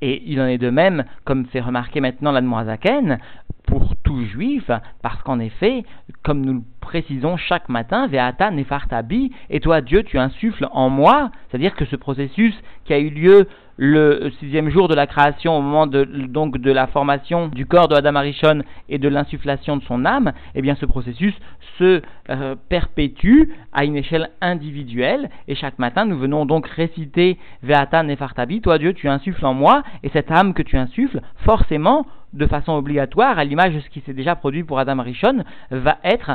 Et 0.00 0.22
il 0.26 0.40
en 0.40 0.46
est 0.46 0.58
de 0.58 0.70
même, 0.70 1.04
comme 1.24 1.46
fait 1.46 1.60
remarquer 1.60 2.00
maintenant 2.00 2.32
l'Admoazaken, 2.32 3.18
pour 3.66 3.94
tout 4.02 4.24
juif, 4.24 4.70
parce 5.02 5.22
qu'en 5.22 5.38
effet, 5.38 5.84
comme 6.22 6.44
nous 6.44 6.54
le 6.54 6.62
précisons 6.80 7.36
chaque 7.36 7.68
matin, 7.68 8.06
Veata 8.06 8.50
Nefartabi, 8.50 9.30
et 9.50 9.60
toi 9.60 9.82
Dieu 9.82 10.02
tu 10.04 10.18
insuffles 10.18 10.66
en 10.72 10.88
moi, 10.88 11.30
c'est-à-dire 11.48 11.74
que 11.74 11.84
ce 11.84 11.96
processus 11.96 12.54
qui 12.84 12.94
a 12.94 12.98
eu 12.98 13.10
lieu 13.10 13.46
le 13.80 14.32
sixième 14.40 14.70
jour 14.70 14.88
de 14.88 14.94
la 14.94 15.06
création, 15.06 15.56
au 15.56 15.62
moment 15.62 15.86
de, 15.86 16.04
donc 16.04 16.58
de 16.58 16.72
la 16.72 16.88
formation 16.88 17.46
du 17.46 17.64
corps 17.64 17.86
de 17.86 17.94
Adam 17.94 18.16
Arishon 18.16 18.62
et 18.88 18.98
de 18.98 19.08
l'insufflation 19.08 19.76
de 19.76 19.84
son 19.84 20.04
âme, 20.04 20.32
eh 20.56 20.62
bien 20.62 20.74
ce 20.74 20.84
processus 20.84 21.32
se 21.78 22.02
euh, 22.28 22.56
perpétue 22.68 23.50
à 23.72 23.84
une 23.84 23.94
échelle 23.94 24.30
individuelle, 24.40 25.30
et 25.46 25.54
chaque 25.54 25.78
matin 25.78 26.06
nous 26.06 26.18
venons 26.18 26.44
donc 26.44 26.66
réciter 26.66 27.38
Veata 27.62 28.02
Nefartabi, 28.02 28.60
toi 28.60 28.78
Dieu 28.78 28.94
tu 28.94 29.08
insuffles 29.08 29.46
en 29.46 29.54
moi, 29.54 29.84
et 30.02 30.08
cette 30.08 30.32
âme 30.32 30.54
que 30.54 30.62
tu 30.62 30.76
insuffles, 30.76 31.20
forcément, 31.36 32.04
de 32.32 32.46
façon 32.46 32.72
obligatoire, 32.72 33.38
à 33.38 33.44
l'image 33.44 33.74
de 33.74 33.80
ce 33.80 33.88
qui 33.90 34.00
s'est 34.00 34.12
déjà 34.12 34.34
produit 34.34 34.64
pour 34.64 34.80
Adam 34.80 34.98
Arishon, 34.98 35.44
va 35.70 35.98
être 36.02 36.32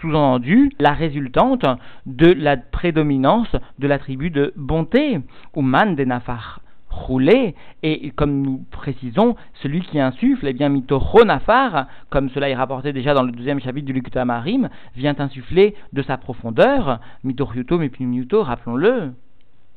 sous-entendu 0.00 0.72
la 0.80 0.92
résultante 0.92 1.66
de 2.06 2.32
la 2.32 2.56
prédominance 2.56 3.54
de 3.78 3.86
l'attribut 3.86 4.30
de 4.30 4.54
bonté, 4.56 5.20
ou 5.54 5.60
man 5.60 5.94
de 5.94 6.04
nafar 6.04 6.60
roulé, 6.90 7.54
et 7.82 8.10
comme 8.10 8.42
nous 8.42 8.64
précisons, 8.70 9.36
celui 9.62 9.80
qui 9.80 9.98
insuffle, 10.00 10.46
eh 10.46 10.52
bien, 10.52 10.68
mitochonafar, 10.68 11.86
comme 12.10 12.28
cela 12.30 12.48
est 12.48 12.54
rapporté 12.54 12.92
déjà 12.92 13.14
dans 13.14 13.22
le 13.22 13.32
deuxième 13.32 13.60
chapitre 13.60 13.86
du 13.86 13.92
Lukutamarim, 13.92 14.68
vient 14.96 15.14
insuffler 15.18 15.74
de 15.92 16.02
sa 16.02 16.18
profondeur, 16.18 17.00
mitoryuto, 17.24 17.78
mipnimiuto, 17.78 18.42
rappelons-le, 18.42 19.12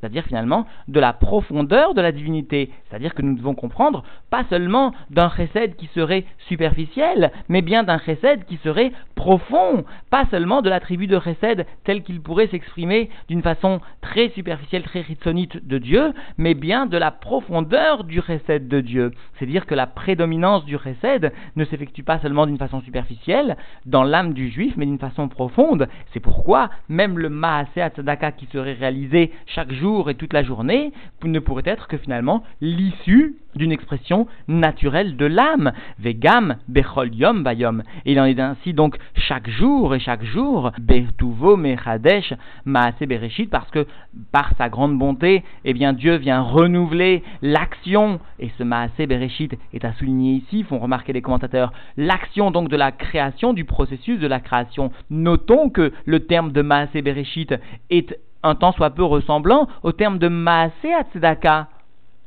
c'est-à-dire 0.03 0.25
finalement 0.25 0.67
de 0.89 1.00
la 1.00 1.13
profondeur 1.13 1.93
de 1.93 2.01
la 2.01 2.12
divinité. 2.12 2.69
C'est-à-dire 2.89 3.13
que 3.13 3.22
nous 3.22 3.36
devons 3.36 3.55
comprendre 3.55 4.03
pas 4.29 4.43
seulement 4.50 4.93
d'un 5.10 5.29
chesed 5.29 5.77
qui 5.77 5.88
serait 5.95 6.25
superficiel, 6.50 7.31
mais 7.48 7.62
bien 7.62 7.83
d'un 7.83 8.00
chesed 8.00 8.43
qui 8.43 8.57
serait 8.57 8.91
profond, 9.15 9.86
pas 10.10 10.25
seulement 10.29 10.62
de 10.62 10.69
l'attribut 10.69 11.07
de 11.07 11.17
chesed 11.22 11.65
tel 11.86 12.03
qu'il 12.03 12.19
pourrait 12.19 12.48
s'exprimer 12.48 13.10
d'une 13.29 13.41
façon 13.41 13.79
très 14.01 14.27
superficielle, 14.31 14.83
très 14.83 15.00
ritsonite 15.00 15.65
de 15.65 15.77
Dieu, 15.77 16.12
mais 16.38 16.53
bien 16.53 16.86
de 16.86 16.98
la 16.98 17.12
profondeur 17.12 18.03
du 18.03 18.22
chesed 18.22 18.67
de 18.67 18.81
Dieu. 18.81 19.12
C'est-à-dire 19.36 19.65
que 19.65 19.75
la 19.75 19.88
prédominance 19.88 20.65
du 20.65 20.77
chesed 20.77 21.31
ne 21.55 21.63
s'effectue 21.63 22.03
pas 22.03 22.19
seulement 22.19 22.45
d'une 22.45 22.57
façon 22.57 22.81
superficielle 22.81 23.55
dans 23.86 24.03
l'âme 24.03 24.33
du 24.33 24.50
juif, 24.50 24.74
mais 24.75 24.86
d'une 24.86 25.00
façon 25.00 25.29
profonde. 25.29 25.88
C'est 26.12 26.19
pourquoi 26.19 26.69
même 26.89 27.17
le 27.17 27.29
Maaseh 27.29 27.88
Tzedaka 27.95 28.33
qui 28.33 28.48
serait 28.48 28.74
réalisé 28.74 29.31
chaque 29.45 29.72
jour 29.72 29.92
et 30.09 30.15
toute 30.15 30.33
la 30.33 30.43
journée 30.43 30.91
ne 31.23 31.39
pourrait 31.39 31.63
être 31.65 31.88
que 31.88 31.97
finalement 31.97 32.43
l'issue 32.62 33.35
d'une 33.55 33.71
expression 33.71 34.27
naturelle 34.47 35.15
de 35.15 35.25
l'âme. 35.25 35.73
Vegam 36.00 36.57
bechol 36.67 37.13
yom 37.13 37.43
bayom. 37.43 37.83
il 38.05 38.19
en 38.19 38.25
est 38.25 38.39
ainsi 38.39 38.73
donc 38.73 38.97
chaque 39.15 39.50
jour 39.50 39.93
et 39.95 40.00
chaque 40.00 40.23
jour. 40.23 40.71
Betuvo 40.79 41.55
mechadesh 41.55 42.33
maase 42.65 43.00
bereshit 43.01 43.50
parce 43.50 43.69
que 43.69 43.85
par 44.31 44.51
sa 44.57 44.69
grande 44.69 44.97
bonté, 44.97 45.43
eh 45.65 45.73
bien 45.73 45.93
Dieu 45.93 46.15
vient 46.15 46.41
renouveler 46.41 47.23
l'action 47.41 48.19
et 48.39 48.51
ce 48.57 48.63
maase 48.63 48.91
bereshit 48.97 49.55
est 49.73 49.85
à 49.85 49.93
souligner 49.93 50.33
ici, 50.33 50.63
font 50.63 50.79
remarquer 50.79 51.13
les 51.13 51.21
commentateurs, 51.21 51.73
l'action 51.95 52.51
donc 52.51 52.69
de 52.69 52.75
la 52.75 52.91
création, 52.91 53.53
du 53.53 53.65
processus 53.65 54.19
de 54.19 54.27
la 54.27 54.39
création. 54.39 54.91
Notons 55.09 55.69
que 55.69 55.91
le 56.05 56.21
terme 56.21 56.51
de 56.51 56.62
maase 56.62 56.89
bereshit 56.93 57.53
est 57.89 58.17
un 58.43 58.55
temps 58.55 58.71
soit 58.73 58.91
peu 58.91 59.03
ressemblant 59.03 59.67
au 59.81 59.91
terme 59.91 60.19
de 60.19 60.27
Maasé 60.27 60.93
Tzedaka. 61.12 61.67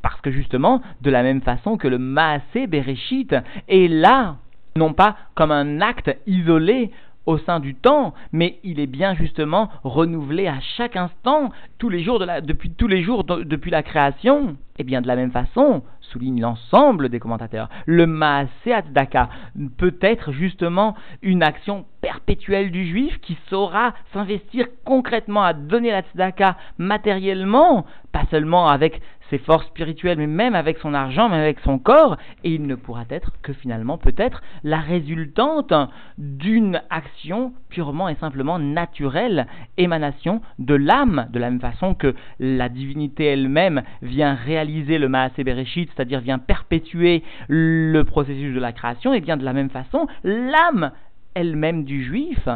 Parce 0.03 0.21
que 0.21 0.31
justement, 0.31 0.83
de 1.03 1.11
la 1.11 1.23
même 1.23 1.43
façon 1.43 1.77
que 1.77 1.89
le 1.89 1.99
Maasé 1.99 2.67
Bereshit 2.67 3.35
est 3.69 3.89
là, 3.89 4.37
non 4.77 4.93
pas 4.93 5.17
comme 5.35 5.53
un 5.53 5.81
acte 5.81 6.17
isolé 6.27 6.91
au 7.27 7.39
sein 7.39 7.59
du 7.59 7.75
temps, 7.75 8.15
mais 8.33 8.59
il 8.63 8.79
est 8.79 8.87
bien 8.87 9.15
justement 9.15 9.69
renouvelé 9.83 10.47
à 10.47 10.61
chaque 10.77 10.97
instant, 10.97 11.51
tous 11.79 11.89
les 11.89 12.03
jours 12.03 12.25
depuis 12.43 12.71
tous 12.71 12.87
les 12.87 13.03
jours 13.03 13.25
depuis 13.25 13.71
la 13.71 13.83
création. 13.83 14.57
Et 14.79 14.85
bien 14.85 15.01
de 15.01 15.09
la 15.09 15.17
même 15.17 15.33
façon, 15.33 15.83
souligne 16.17 16.41
l'ensemble 16.41 17.11
des 17.11 17.21
commentateurs, 17.21 17.69
le 17.85 18.07
Maaseat 18.07 18.93
Daka 18.93 19.29
peut 19.77 19.97
être 20.01 20.33
justement 20.33 20.95
une 21.21 21.43
action 21.43 21.85
perpétuelle 22.01 22.71
du 22.71 22.87
juif 22.87 23.19
qui 23.21 23.37
saura 23.51 23.93
s'investir 24.13 24.67
concrètement 24.85 25.43
à 25.43 25.53
donner 25.53 25.91
la 25.91 26.03
tzedaka 26.03 26.57
matériellement, 26.79 27.85
pas 28.13 28.25
seulement 28.31 28.69
avec 28.69 29.03
ses 29.29 29.39
forces 29.39 29.67
spirituelles, 29.67 30.19
mais 30.19 30.29
même 30.29 30.55
avec 30.55 30.79
son 30.79 30.95
argent, 30.95 31.29
même 31.29 31.41
avec 31.41 31.59
son 31.61 31.81
corps, 31.81 32.17
et 32.45 32.55
il 32.55 32.65
ne 32.67 32.77
pourra 32.77 33.03
être 33.11 33.33
que 33.43 33.53
finalement 33.53 33.99
peut-être 33.99 34.41
la 34.63 34.79
résultante 34.79 35.73
d'une 36.17 36.81
action 36.91 37.53
purement 37.69 38.09
et 38.09 38.15
simplement 38.17 38.61
naturelle, 38.61 39.49
émanation 39.77 40.43
de 40.61 40.77
l'âme, 40.77 41.27
de 41.33 41.41
la 41.41 41.51
même 41.51 41.61
façon 41.61 41.95
que 41.95 42.15
la 42.39 42.69
divinité 42.69 43.25
elle-même 43.25 43.83
vient 44.01 44.35
réaliser 44.35 44.99
le 44.99 45.09
Maasé 45.09 45.43
Bereshit, 45.43 45.91
c'est-à-dire 45.95 46.06
vient 46.07 46.39
perpétuer 46.39 47.23
le 47.49 48.03
processus 48.03 48.55
de 48.55 48.61
la 48.61 48.73
création, 48.73 49.13
et 49.13 49.21
bien 49.21 49.37
de 49.37 49.45
la 49.45 49.53
même 49.53 49.71
façon, 49.71 50.07
l'âme 50.25 50.93
elle-même 51.35 51.85
du 51.85 52.03
juif 52.03 52.49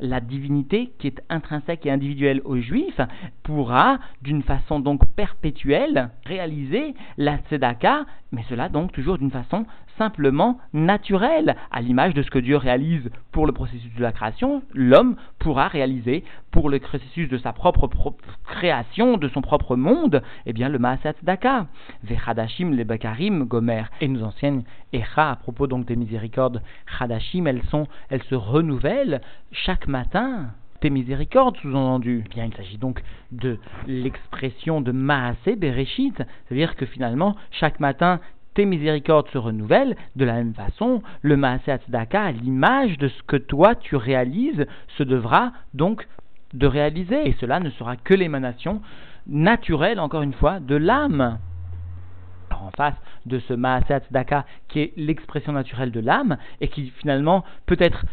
la 0.00 0.20
divinité 0.20 0.92
qui 0.98 1.06
est 1.06 1.22
intrinsèque 1.28 1.86
et 1.86 1.90
individuelle 1.90 2.42
aux 2.44 2.58
juifs 2.58 3.00
pourra, 3.42 3.98
d'une 4.22 4.42
façon 4.42 4.80
donc 4.80 5.00
perpétuelle, 5.14 6.10
réaliser 6.24 6.94
la 7.16 7.38
tzedaka, 7.38 8.04
mais 8.32 8.44
cela 8.48 8.68
donc 8.68 8.92
toujours 8.92 9.18
d'une 9.18 9.30
façon 9.30 9.64
simplement 9.98 10.58
naturelle, 10.72 11.56
à 11.70 11.80
l'image 11.80 12.14
de 12.14 12.22
ce 12.22 12.30
que 12.30 12.38
Dieu 12.38 12.56
réalise 12.56 13.10
pour 13.32 13.46
le 13.46 13.52
processus 13.52 13.92
de 13.94 14.02
la 14.02 14.12
création, 14.12 14.62
l'homme 14.72 15.16
pourra 15.38 15.68
réaliser 15.68 16.24
pour 16.50 16.70
le 16.70 16.78
processus 16.78 17.28
de 17.28 17.38
sa 17.38 17.52
propre, 17.52 17.88
création, 18.44 19.16
de 19.16 19.28
son 19.28 19.42
propre 19.42 19.76
monde, 19.76 20.22
eh 20.46 20.52
bien 20.52 20.68
le 20.68 20.78
Maasat 20.78 21.14
Daka. 21.22 21.66
Vechadashim 22.02 22.70
le 22.70 22.84
Bakarim 22.84 23.44
Gomer. 23.44 23.84
Et 24.00 24.08
nous 24.08 24.22
enseigne 24.22 24.62
Echa 24.92 25.30
à 25.30 25.36
propos 25.36 25.66
donc 25.66 25.86
des 25.86 25.96
miséricordes. 25.96 26.62
Chadashim, 26.98 27.46
elles 27.46 27.62
sont, 27.64 27.86
elles 28.08 28.22
se 28.24 28.34
renouvellent 28.34 29.20
chaque 29.52 29.88
matin 29.88 30.50
tes 30.80 30.90
miséricordes, 30.90 31.56
sous-entendu. 31.58 32.24
Eh 32.26 32.28
bien, 32.28 32.44
il 32.44 32.54
s'agit 32.54 32.78
donc 32.78 33.02
de 33.32 33.58
l'expression 33.86 34.80
de 34.80 34.92
Maasé 34.92 35.56
Bereshit, 35.56 36.16
c'est-à-dire 36.16 36.76
que 36.76 36.86
finalement, 36.86 37.36
chaque 37.50 37.80
matin, 37.80 38.20
tes 38.56 38.64
miséricordes 38.64 39.28
se 39.28 39.38
renouvellent, 39.38 39.94
de 40.16 40.24
la 40.24 40.32
même 40.32 40.54
façon, 40.54 41.02
le 41.20 41.36
Maaseh 41.36 41.76
Tzedaka, 41.76 42.22
à 42.22 42.32
l'image 42.32 42.96
de 42.96 43.08
ce 43.08 43.22
que 43.24 43.36
toi 43.36 43.74
tu 43.74 43.96
réalises, 43.96 44.66
se 44.96 45.02
devra 45.02 45.52
donc 45.74 46.08
de 46.54 46.66
réaliser. 46.66 47.28
Et 47.28 47.36
cela 47.38 47.60
ne 47.60 47.68
sera 47.70 47.96
que 47.96 48.14
l'émanation 48.14 48.80
naturelle, 49.26 50.00
encore 50.00 50.22
une 50.22 50.32
fois, 50.32 50.58
de 50.58 50.74
l'âme. 50.74 51.38
en 52.50 52.70
face 52.76 52.96
de 53.26 53.38
ce 53.40 53.52
Maaseh 53.52 53.98
Tzedaka, 53.98 54.46
qui 54.68 54.80
est 54.80 54.92
l'expression 54.96 55.52
naturelle 55.52 55.92
de 55.92 56.00
l'âme, 56.00 56.38
et 56.62 56.68
qui 56.68 56.88
finalement 56.98 57.44
peut 57.66 57.76
être 57.78 58.06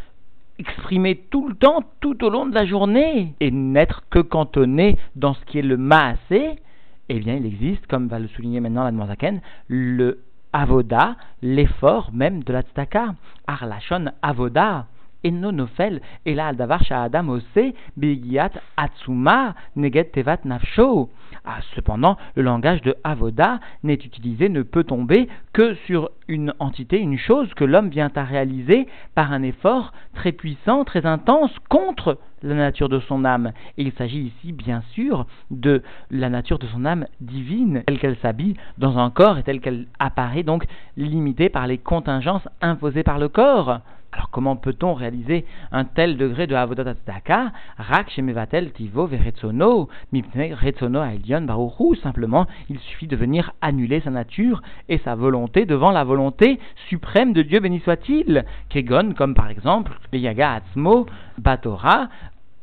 exprimé 0.59 1.15
tout 1.31 1.47
le 1.47 1.55
temps, 1.55 1.83
tout 2.01 2.21
au 2.23 2.29
long 2.29 2.45
de 2.45 2.53
la 2.53 2.65
journée, 2.65 3.33
et 3.39 3.49
n'être 3.49 4.03
que 4.09 4.19
cantonné 4.19 4.97
dans 5.15 5.33
ce 5.33 5.45
qui 5.45 5.59
est 5.59 5.63
le 5.63 5.77
Maaseh, 5.77 6.59
eh 7.07 7.19
bien, 7.19 7.35
il 7.35 7.45
existe, 7.45 7.87
comme 7.87 8.07
va 8.07 8.19
le 8.19 8.27
souligner 8.27 8.59
maintenant 8.59 8.83
la 8.83 9.07
Zaken, 9.07 9.41
le 9.67 10.19
avoda, 10.53 11.15
l'effort 11.41 12.11
même 12.13 12.43
de 12.43 12.53
la 12.53 12.61
tzedaka. 12.61 13.15
Arlachon 13.47 14.05
avoda. 14.21 14.85
Et 15.25 15.31
nonofel, 15.31 16.01
et 16.25 16.35
là, 16.35 16.47
al 16.47 16.77
adam 16.91 17.29
ose, 17.29 17.73
bigiat 17.95 18.51
atsuma, 18.75 19.55
neget 19.77 20.11
tevat 20.11 20.43
nafsho. 20.43 21.09
Ah, 21.45 21.59
cependant, 21.75 22.17
le 22.35 22.41
langage 22.41 22.81
de 22.81 22.95
avoda 23.05 23.61
n'est 23.83 23.93
utilisé, 23.93 24.49
ne 24.49 24.63
peut 24.63 24.83
tomber 24.83 25.29
que 25.53 25.75
sur 25.87 26.11
une 26.27 26.53
entité, 26.59 26.99
une 26.99 27.17
chose 27.17 27.53
que 27.53 27.63
l'homme 27.63 27.87
vient 27.87 28.11
à 28.15 28.23
réaliser 28.25 28.85
par 29.15 29.31
un 29.31 29.43
effort 29.43 29.93
très 30.13 30.33
puissant, 30.33 30.83
très 30.83 31.05
intense 31.05 31.51
contre 31.69 32.17
la 32.43 32.55
nature 32.55 32.89
de 32.89 32.99
son 32.99 33.25
âme. 33.25 33.51
Et 33.77 33.83
il 33.83 33.91
s'agit 33.93 34.19
ici, 34.19 34.51
bien 34.51 34.83
sûr, 34.91 35.25
de 35.49 35.81
la 36.11 36.29
nature 36.29 36.59
de 36.59 36.67
son 36.67 36.85
âme 36.85 37.05
divine, 37.21 37.83
telle 37.87 37.99
qu'elle 37.99 38.17
s'habille 38.17 38.55
dans 38.77 38.97
un 38.97 39.09
corps 39.09 39.37
et 39.37 39.43
telle 39.43 39.61
qu'elle 39.61 39.87
apparaît 39.99 40.43
donc 40.43 40.65
limitée 40.97 41.49
par 41.49 41.67
les 41.67 41.77
contingences 41.77 42.47
imposées 42.61 43.03
par 43.03 43.19
le 43.19 43.29
corps. 43.29 43.79
Alors 44.13 44.29
comment 44.29 44.55
peut-on 44.55 44.93
réaliser 44.93 45.43
un 45.71 45.85
tel 45.85 46.17
degré 46.17 46.45
de 46.45 46.53
Avodat 46.53 46.93
Tzedaka 46.93 47.51
Rak 47.79 48.11
shemevatel 48.11 48.71
tivo 48.71 49.07
veretzono 49.07 49.89
mipne 50.11 50.53
retzono 50.53 51.01
aelion 51.01 51.41
baruchu. 51.41 51.95
Simplement, 51.95 52.45
il 52.69 52.77
suffit 52.77 53.07
de 53.07 53.15
venir 53.15 53.53
annuler 53.61 54.01
sa 54.01 54.11
nature 54.11 54.61
et 54.87 54.99
sa 54.99 55.15
volonté 55.15 55.65
devant 55.65 55.89
la 55.89 56.03
volonté 56.03 56.59
suprême 56.89 57.33
de 57.33 57.41
Dieu, 57.41 57.59
béni 57.59 57.79
soit-il. 57.79 58.45
Kegon, 58.69 59.13
comme 59.17 59.33
par 59.33 59.49
exemple, 59.49 59.97
le 60.11 60.19
Yaga 60.19 60.53
Atzmo, 60.53 61.07
Batora, 61.39 62.09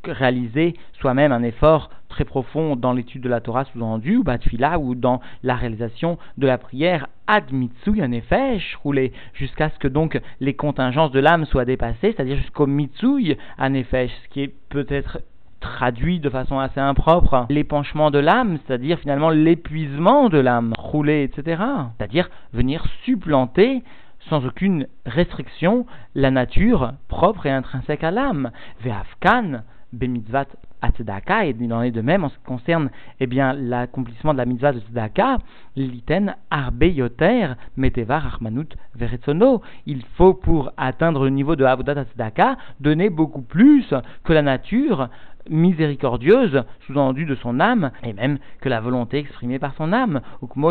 réaliser 0.04 0.74
soi-même 1.00 1.32
un 1.32 1.42
effort 1.42 1.90
très 2.08 2.24
profond 2.24 2.76
dans 2.76 2.92
l'étude 2.92 3.22
de 3.22 3.28
la 3.28 3.40
Torah 3.40 3.64
sous-entendu, 3.64 4.16
ou 4.16 4.24
Batfila, 4.24 4.78
ou 4.78 4.94
dans 4.94 5.20
la 5.42 5.54
réalisation 5.54 6.18
de 6.38 6.46
la 6.46 6.58
prière 6.58 7.06
ad 7.26 7.52
mitsui 7.52 8.02
en 8.02 8.10
effet, 8.10 8.58
roulé 8.82 9.12
jusqu'à 9.34 9.70
ce 9.70 9.78
que 9.78 9.88
donc 9.88 10.20
les 10.40 10.54
contingences 10.54 11.12
de 11.12 11.20
l'âme 11.20 11.44
soient 11.44 11.64
dépassées, 11.64 12.12
c'est-à-dire 12.12 12.36
jusqu'au 12.36 12.66
mitsui 12.66 13.36
en 13.58 13.74
effet, 13.74 14.10
ce 14.24 14.28
qui 14.28 14.42
est 14.42 14.54
peut-être 14.68 15.20
traduit 15.60 16.20
de 16.20 16.30
façon 16.30 16.58
assez 16.58 16.80
impropre 16.80 17.46
l'épanchement 17.50 18.10
de 18.10 18.18
l'âme, 18.18 18.58
c'est-à-dire 18.66 18.98
finalement 18.98 19.30
l'épuisement 19.30 20.28
de 20.28 20.38
l'âme, 20.38 20.72
rouler, 20.78 21.22
etc. 21.22 21.62
C'est-à-dire 21.96 22.30
venir 22.52 22.84
supplanter 23.04 23.82
sans 24.28 24.44
aucune 24.46 24.86
restriction 25.06 25.86
la 26.14 26.30
nature 26.30 26.92
propre 27.08 27.46
et 27.46 27.50
intrinsèque 27.50 28.04
à 28.04 28.10
l'âme. 28.10 28.50
Ve'afkan, 28.82 29.62
bemitzvat 29.92 30.48
Tzedaka, 30.88 31.46
et 31.46 31.54
il 31.60 31.72
en 31.72 31.82
est 31.82 31.90
de 31.90 32.00
même 32.00 32.24
en 32.24 32.28
ce 32.28 32.36
qui 32.36 32.44
concerne 32.44 32.90
eh 33.20 33.26
bien, 33.26 33.52
l'accomplissement 33.52 34.32
de 34.32 34.38
la 34.38 34.46
mitzvah 34.46 34.72
de 34.72 34.80
Tzedaka, 34.80 35.38
l'iten 35.76 36.34
arbe 36.50 36.84
yoter 36.84 37.54
metevar 37.76 38.26
armanut 38.26 38.76
veretzono. 38.94 39.62
Il 39.86 40.02
faut, 40.16 40.34
pour 40.34 40.72
atteindre 40.76 41.24
le 41.24 41.30
niveau 41.30 41.56
de 41.56 41.64
Avodat 41.64 42.04
Tzedaka, 42.04 42.56
donner 42.80 43.10
beaucoup 43.10 43.42
plus 43.42 43.92
que 44.24 44.32
la 44.32 44.42
nature 44.42 45.08
miséricordieuse, 45.48 46.64
sous-entendu 46.86 47.24
de 47.24 47.34
son 47.34 47.60
âme, 47.60 47.90
et 48.02 48.12
même 48.12 48.38
que 48.60 48.68
la 48.68 48.80
volonté 48.80 49.18
exprimée 49.18 49.58
par 49.58 49.74
son 49.74 49.92
âme. 49.92 50.20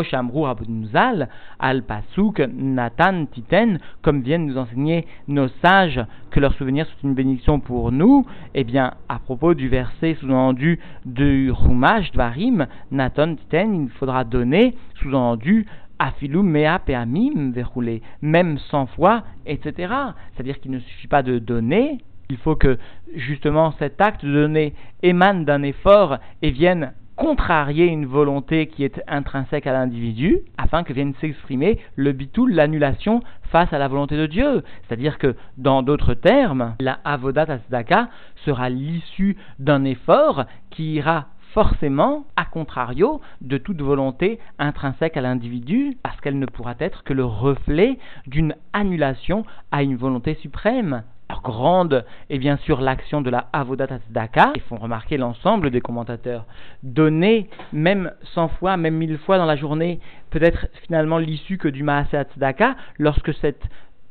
Shamrou 0.02 0.46
Abunzal, 0.46 1.28
Al 1.58 1.82
Pasuk, 1.82 2.40
Nathan 2.40 3.26
Titen, 3.26 3.78
comme 4.02 4.22
viennent 4.22 4.46
nous 4.46 4.58
enseigner 4.58 5.06
nos 5.28 5.48
sages 5.62 6.00
que 6.30 6.40
leur 6.40 6.54
souvenir 6.54 6.86
soit 6.86 7.08
une 7.08 7.14
bénédiction 7.14 7.60
pour 7.60 7.92
nous, 7.92 8.26
eh 8.54 8.64
bien, 8.64 8.94
à 9.08 9.18
propos 9.18 9.54
du 9.54 9.68
verset 9.68 10.14
sous-entendu 10.20 10.78
du 11.04 11.50
Rumash 11.50 12.12
Dvarim, 12.12 12.66
Nathan 12.90 13.34
Titen, 13.34 13.84
il 13.84 13.90
faudra 13.90 14.24
donner, 14.24 14.76
sous-entendu, 15.00 15.66
Afilum 16.02 16.48
mea 16.48 16.78
peamim 16.78 17.50
verroulé, 17.52 18.00
même 18.22 18.56
cent 18.70 18.86
fois, 18.86 19.22
etc. 19.44 19.92
C'est-à-dire 20.32 20.58
qu'il 20.58 20.70
ne 20.70 20.78
suffit 20.78 21.08
pas 21.08 21.22
de 21.22 21.38
donner, 21.38 21.98
il 22.30 22.36
faut 22.38 22.56
que 22.56 22.78
justement 23.14 23.72
cet 23.78 24.00
acte 24.00 24.24
de 24.24 24.32
donner 24.32 24.74
émane 25.02 25.44
d'un 25.44 25.62
effort 25.62 26.18
et 26.42 26.50
vienne 26.50 26.92
contrarier 27.16 27.84
une 27.84 28.06
volonté 28.06 28.66
qui 28.66 28.82
est 28.82 29.02
intrinsèque 29.06 29.66
à 29.66 29.74
l'individu, 29.74 30.38
afin 30.56 30.84
que 30.84 30.94
vienne 30.94 31.12
s'exprimer 31.20 31.78
le 31.94 32.12
bitoul, 32.12 32.54
l'annulation 32.54 33.22
face 33.50 33.70
à 33.74 33.78
la 33.78 33.88
volonté 33.88 34.16
de 34.16 34.24
Dieu. 34.24 34.64
C'est-à-dire 34.88 35.18
que, 35.18 35.36
dans 35.58 35.82
d'autres 35.82 36.14
termes, 36.14 36.76
la 36.80 36.98
avodat 37.04 37.42
asdaka 37.42 38.08
sera 38.46 38.70
l'issue 38.70 39.36
d'un 39.58 39.84
effort 39.84 40.46
qui 40.70 40.94
ira 40.94 41.26
forcément, 41.52 42.24
à 42.36 42.46
contrario, 42.46 43.20
de 43.42 43.58
toute 43.58 43.82
volonté 43.82 44.38
intrinsèque 44.58 45.18
à 45.18 45.20
l'individu, 45.20 45.98
parce 46.02 46.18
qu'elle 46.22 46.38
ne 46.38 46.46
pourra 46.46 46.74
être 46.78 47.04
que 47.04 47.12
le 47.12 47.26
reflet 47.26 47.98
d'une 48.26 48.54
annulation 48.72 49.44
à 49.72 49.82
une 49.82 49.96
volonté 49.96 50.36
suprême 50.36 51.02
grande 51.38 52.04
et 52.28 52.38
bien 52.38 52.56
sûr 52.58 52.80
l'action 52.80 53.20
de 53.20 53.30
la 53.30 53.46
Avodat 53.52 53.86
Tzedaka, 53.86 54.52
ils 54.56 54.62
font 54.62 54.76
remarquer 54.76 55.16
l'ensemble 55.16 55.70
des 55.70 55.80
commentateurs, 55.80 56.44
donner 56.82 57.48
même 57.72 58.12
100 58.34 58.48
fois, 58.48 58.76
même 58.76 58.96
1000 58.96 59.18
fois 59.18 59.38
dans 59.38 59.46
la 59.46 59.56
journée, 59.56 60.00
peut-être 60.30 60.66
finalement 60.86 61.18
l'issue 61.18 61.58
que 61.58 61.68
du 61.68 61.82
Maaseh 61.82 62.24
Tzedaka, 62.24 62.74
lorsque 62.98 63.32
cette 63.34 63.62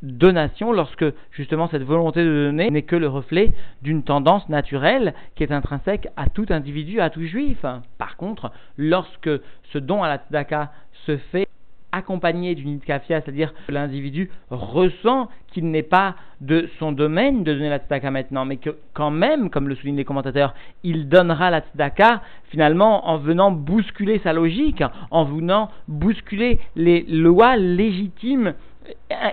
donation, 0.02 0.72
lorsque 0.72 1.06
justement 1.32 1.68
cette 1.68 1.84
volonté 1.84 2.24
de 2.24 2.46
donner 2.46 2.70
n'est 2.70 2.84
que 2.84 2.96
le 2.96 3.10
reflet 3.10 3.52
d'une 3.82 4.04
tendance 4.04 4.48
naturelle 4.48 5.14
qui 5.36 5.44
est 5.44 5.52
intrinsèque 5.52 6.08
à 6.16 6.30
tout 6.30 6.46
individu, 6.50 7.02
à 7.02 7.10
tout 7.10 7.26
juif. 7.26 7.66
Par 7.98 8.16
contre, 8.16 8.52
lorsque 8.78 9.30
ce 9.74 9.78
don 9.78 10.02
à 10.02 10.08
la 10.08 10.18
tzedaka 10.18 10.72
se 11.06 11.18
fait 11.18 11.49
accompagné 11.92 12.56
d'une 12.56 12.76
itkafia, 12.76 13.22
c'est-à-dire 13.22 13.54
que 13.68 13.72
l'individu 13.72 14.30
ressent 14.50 15.30
qu'il 15.48 15.70
n'est 15.72 15.84
pas 15.84 16.16
de 16.42 16.70
son 16.80 16.92
domaine 16.92 17.44
de 17.44 17.54
donner 17.54 17.70
la 17.70 17.80
tzedaka 17.80 18.12
maintenant, 18.12 18.46
mais 18.46 18.58
que 18.58 18.76
quand 18.94 19.12
même, 19.12 19.50
comme 19.50 19.68
le 19.68 19.76
soulignent 19.76 19.98
les 19.98 20.06
commentateurs, 20.06 20.54
il 20.84 21.10
donnera 21.10 21.50
la 21.50 21.62
tzedaka 21.62 22.22
finalement 22.50 23.08
en 23.10 23.18
venant 23.18 23.52
bousculer 23.52 24.20
sa 24.20 24.34
logique, 24.34 24.84
en 25.12 25.24
venant 25.26 25.70
bousculer 25.88 26.60
les 26.76 27.02
lois 27.04 27.58
légitimes 27.58 28.54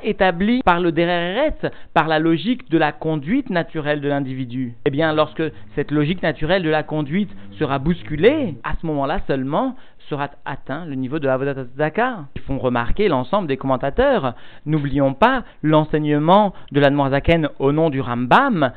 établies 0.03 0.63
par 0.63 0.81
le 0.81 0.93
dereret, 0.93 1.55
par 1.95 2.09
la 2.09 2.19
logique 2.19 2.71
de 2.71 2.79
la 2.79 2.93
conduite 2.93 3.51
naturelle 3.51 4.01
de 4.01 4.09
l'individu. 4.09 4.75
Eh 4.85 4.91
bien, 4.91 5.13
lorsque 5.13 5.43
cette 5.75 5.91
logique 5.91 6.23
naturelle 6.23 6.63
de 6.63 6.71
la 6.71 6.83
conduite 6.83 7.31
sera 7.59 7.79
bousculée, 7.79 8.55
à 8.65 8.73
ce 8.81 8.87
moment-là 8.87 9.21
seulement, 9.27 9.77
sera 10.09 10.31
atteint 10.45 10.85
le 10.87 10.95
niveau 10.95 11.19
de 11.19 11.29
Avodat 11.29 11.55
Tzedaka. 11.65 12.27
Ils 12.37 12.43
font 12.43 12.59
remarquer 12.59 13.09
l'ensemble 13.09 13.49
des 13.49 13.57
commentateurs. 13.57 14.35
N'oublions 14.65 15.15
pas 15.15 15.43
l'enseignement 15.63 16.53
de 16.73 16.81
l'Admorazaken 16.81 17.49
au 17.59 17.73
nom 17.73 17.91
du 17.91 18.01
Rambam, 18.01 18.73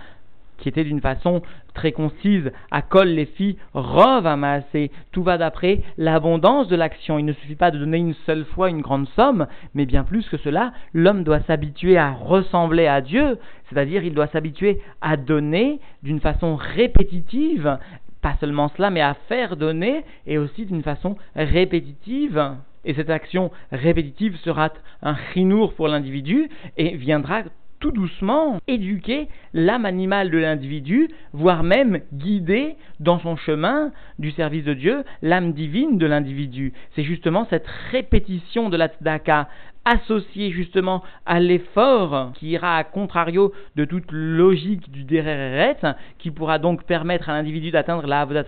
qui 0.59 0.69
était 0.69 0.83
d'une 0.83 1.01
façon 1.01 1.41
très 1.73 1.91
concise, 1.91 2.51
à 2.71 2.81
Kol 2.81 3.07
les 3.07 3.25
filles, 3.25 3.57
Rov 3.73 4.25
amassé. 4.25 4.91
Tout 5.11 5.23
va 5.23 5.37
d'après 5.37 5.81
l'abondance 5.97 6.67
de 6.67 6.75
l'action. 6.75 7.17
Il 7.19 7.25
ne 7.25 7.33
suffit 7.33 7.55
pas 7.55 7.71
de 7.71 7.77
donner 7.77 7.97
une 7.97 8.13
seule 8.25 8.45
fois 8.45 8.69
une 8.69 8.81
grande 8.81 9.07
somme, 9.09 9.47
mais 9.73 9.85
bien 9.85 10.03
plus 10.03 10.27
que 10.29 10.37
cela, 10.37 10.73
l'homme 10.93 11.23
doit 11.23 11.41
s'habituer 11.41 11.97
à 11.97 12.11
ressembler 12.11 12.87
à 12.87 13.01
Dieu, 13.01 13.37
c'est-à-dire 13.69 14.03
il 14.03 14.13
doit 14.13 14.27
s'habituer 14.27 14.81
à 15.01 15.17
donner 15.17 15.79
d'une 16.03 16.19
façon 16.19 16.55
répétitive, 16.55 17.77
pas 18.21 18.35
seulement 18.39 18.69
cela, 18.75 18.89
mais 18.89 19.01
à 19.01 19.15
faire 19.27 19.55
donner, 19.55 20.03
et 20.27 20.37
aussi 20.37 20.65
d'une 20.65 20.83
façon 20.83 21.15
répétitive. 21.35 22.57
Et 22.85 22.93
cette 22.93 23.09
action 23.09 23.51
répétitive 23.71 24.37
sera 24.37 24.69
un 25.01 25.15
chinour 25.33 25.73
pour 25.73 25.87
l'individu 25.87 26.49
et 26.77 26.95
viendra 26.95 27.43
tout 27.79 27.91
doucement 27.91 28.59
éduquer 28.67 29.27
l'âme 29.53 29.85
animale 29.85 30.31
de 30.31 30.37
l'individu, 30.37 31.09
voire 31.33 31.63
même 31.63 32.01
guider 32.13 32.75
dans 32.99 33.19
son 33.19 33.35
chemin 33.35 33.91
du 34.19 34.31
service 34.31 34.65
de 34.65 34.73
Dieu 34.73 35.03
l'âme 35.21 35.53
divine 35.53 35.97
de 35.97 36.05
l'individu. 36.05 36.73
C'est 36.95 37.03
justement 37.03 37.47
cette 37.49 37.67
répétition 37.91 38.69
de 38.69 38.77
la 38.77 38.89
associé 39.85 40.51
justement 40.51 41.03
à 41.25 41.39
l'effort 41.39 42.31
qui 42.35 42.49
ira 42.49 42.77
à 42.77 42.83
contrario 42.83 43.53
de 43.75 43.85
toute 43.85 44.11
logique 44.11 44.91
du 44.91 45.03
dereret, 45.03 45.77
qui 46.17 46.31
pourra 46.31 46.59
donc 46.59 46.83
permettre 46.83 47.29
à 47.29 47.33
l'individu 47.33 47.71
d'atteindre 47.71 48.05
la 48.05 48.21
Avodat 48.21 48.45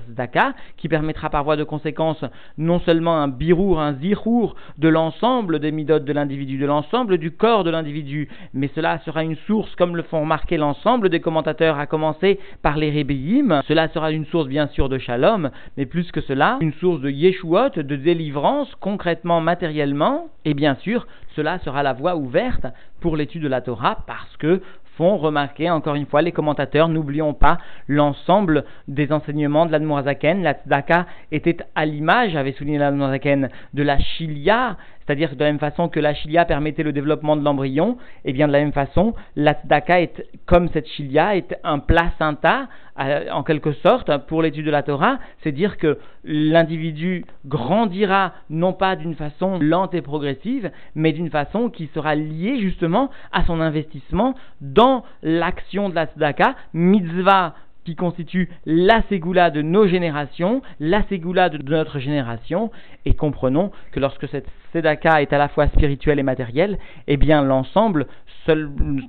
qui 0.78 0.88
permettra 0.88 1.30
par 1.30 1.44
voie 1.44 1.58
de 1.58 1.63
conséquence 1.63 2.24
non 2.58 2.80
seulement 2.80 3.17
un 3.17 3.28
birour, 3.28 3.80
un 3.80 3.94
zirour 3.94 4.56
de 4.78 4.88
l'ensemble 4.88 5.60
des 5.60 5.72
midotes 5.72 6.06
de 6.06 6.13
l'individu, 6.13 6.58
de 6.58 6.65
l'ensemble 6.65 7.17
du 7.17 7.32
corps 7.32 7.63
de 7.63 7.72
l'individu, 7.72 8.30
mais 8.54 8.70
cela 8.76 9.00
sera 9.00 9.24
une 9.24 9.36
source, 9.48 9.74
comme 9.76 9.96
le 9.96 10.04
font 10.04 10.22
remarquer 10.22 10.58
l'ensemble 10.58 11.10
des 11.10 11.20
commentateurs, 11.20 11.80
à 11.80 11.88
commencer 11.88 12.39
par 12.62 12.78
les 12.78 12.89
rébéim, 12.89 13.62
cela 13.67 13.88
sera 13.89 14.12
une 14.12 14.26
source 14.26 14.48
bien 14.48 14.67
sûr 14.67 14.89
de 14.89 14.98
shalom, 14.98 15.50
mais 15.78 15.86
plus 15.86 16.12
que 16.12 16.22
cela, 16.22 16.58
une 16.62 16.74
source 16.74 17.02
de 17.02 17.10
yeshuot, 17.10 17.70
de 17.78 17.96
délivrance, 17.96 18.74
concrètement, 18.80 19.41
matériellement, 19.41 20.28
et 20.46 20.54
bien 20.54 20.76
sûr, 20.76 21.08
cela 21.36 21.60
sera 21.60 21.84
la 21.84 21.94
voie 21.94 22.15
ouverte 22.15 22.65
pour 23.00 23.17
l'étude 23.17 23.44
de 23.44 23.48
la 23.48 23.62
Torah 23.62 24.00
parce 24.06 24.38
que 24.38 24.62
font 24.98 25.17
remarquer 25.17 25.70
encore 25.70 25.96
une 25.96 26.06
fois 26.06 26.22
les 26.22 26.32
commentateurs, 26.32 26.89
n'oublions 26.89 27.34
pas 27.34 27.58
l'ensemble 27.88 28.65
des 28.88 29.12
enseignements 29.12 29.65
de 29.65 29.72
l'Admorazaken. 29.72 30.44
La 30.44 30.54
Tzedaka 30.54 31.06
était 31.32 31.58
à 31.76 31.86
l'image, 31.86 32.36
avait 32.36 32.52
souligné 32.52 32.78
l'Admorazaken, 32.78 33.50
de 33.74 33.84
la 33.84 33.98
Chilia, 34.00 34.78
c'est-à-dire 35.12 35.36
de 35.36 35.43
la 35.43 35.47
même 35.47 35.60
façon 35.60 35.89
que 35.89 36.00
la 36.00 36.13
chilia 36.13 36.45
permettait 36.45 36.84
le 36.84 36.93
développement 36.93 37.36
de 37.36 37.43
l'embryon, 37.43 37.97
et 38.24 38.30
eh 38.30 38.34
bien 38.34 38.47
de 38.47 38.54
la 38.54 38.60
même 38.60 38.71
façon, 38.71 39.13
la 39.36 39.54
tzedaka 39.54 40.00
est, 40.00 40.26
comme 40.45 40.69
cette 40.69 40.88
chilia, 40.88 41.36
est 41.36 41.54
un 41.65 41.80
placenta, 41.80 42.69
euh, 42.97 43.30
en 43.30 43.43
quelque 43.43 43.74
sorte, 43.74 44.10
pour 44.28 44.41
l'étude 44.41 44.65
de 44.65 44.71
la 44.71 44.84
Torah, 44.84 45.19
c'est 45.43 45.52
dire 45.52 45.78
que 45.78 45.97
l'individu 46.24 47.26
grandira 47.45 48.32
non 48.50 48.71
pas 48.71 48.95
d'une 48.95 49.15
façon 49.15 49.60
lente 49.60 49.93
et 49.93 50.02
progressive, 50.02 50.71
mais 50.95 51.12
d'une 51.12 51.30
façon 51.30 51.69
qui 51.69 51.88
sera 51.93 52.15
liée 52.15 52.62
justement 52.62 53.10
à 53.34 53.43
son 53.43 53.60
investissement 53.60 54.36
dans 54.62 55.04
l'action 55.24 55.89
de 55.89 55.95
la 55.95 56.06
tzedaka, 56.06 56.56
mitzvah 56.74 57.54
qui 57.86 57.96
constitue 57.96 58.50
la 58.65 59.02
ségoula 59.10 59.50
de 59.50 59.62
nos 59.62 59.88
générations, 59.88 60.62
la 60.80 61.04
ségoula 61.08 61.50
de 61.50 61.58
notre 61.58 62.00
génération, 62.00 62.72
et 63.06 63.13
comprenons 63.13 63.72
que 63.91 64.00
lorsque 64.00 64.28
cette 64.30 64.48
sédaka 64.72 65.22
est 65.22 65.34
à 65.34 65.38
la 65.38 65.50
fois 65.50 65.67
spirituelle 65.67 66.20
et 66.20 66.24
matérielle, 66.24 66.78
eh 67.08 67.17
bien 67.17 67.41
l'ensemble, 67.41 68.08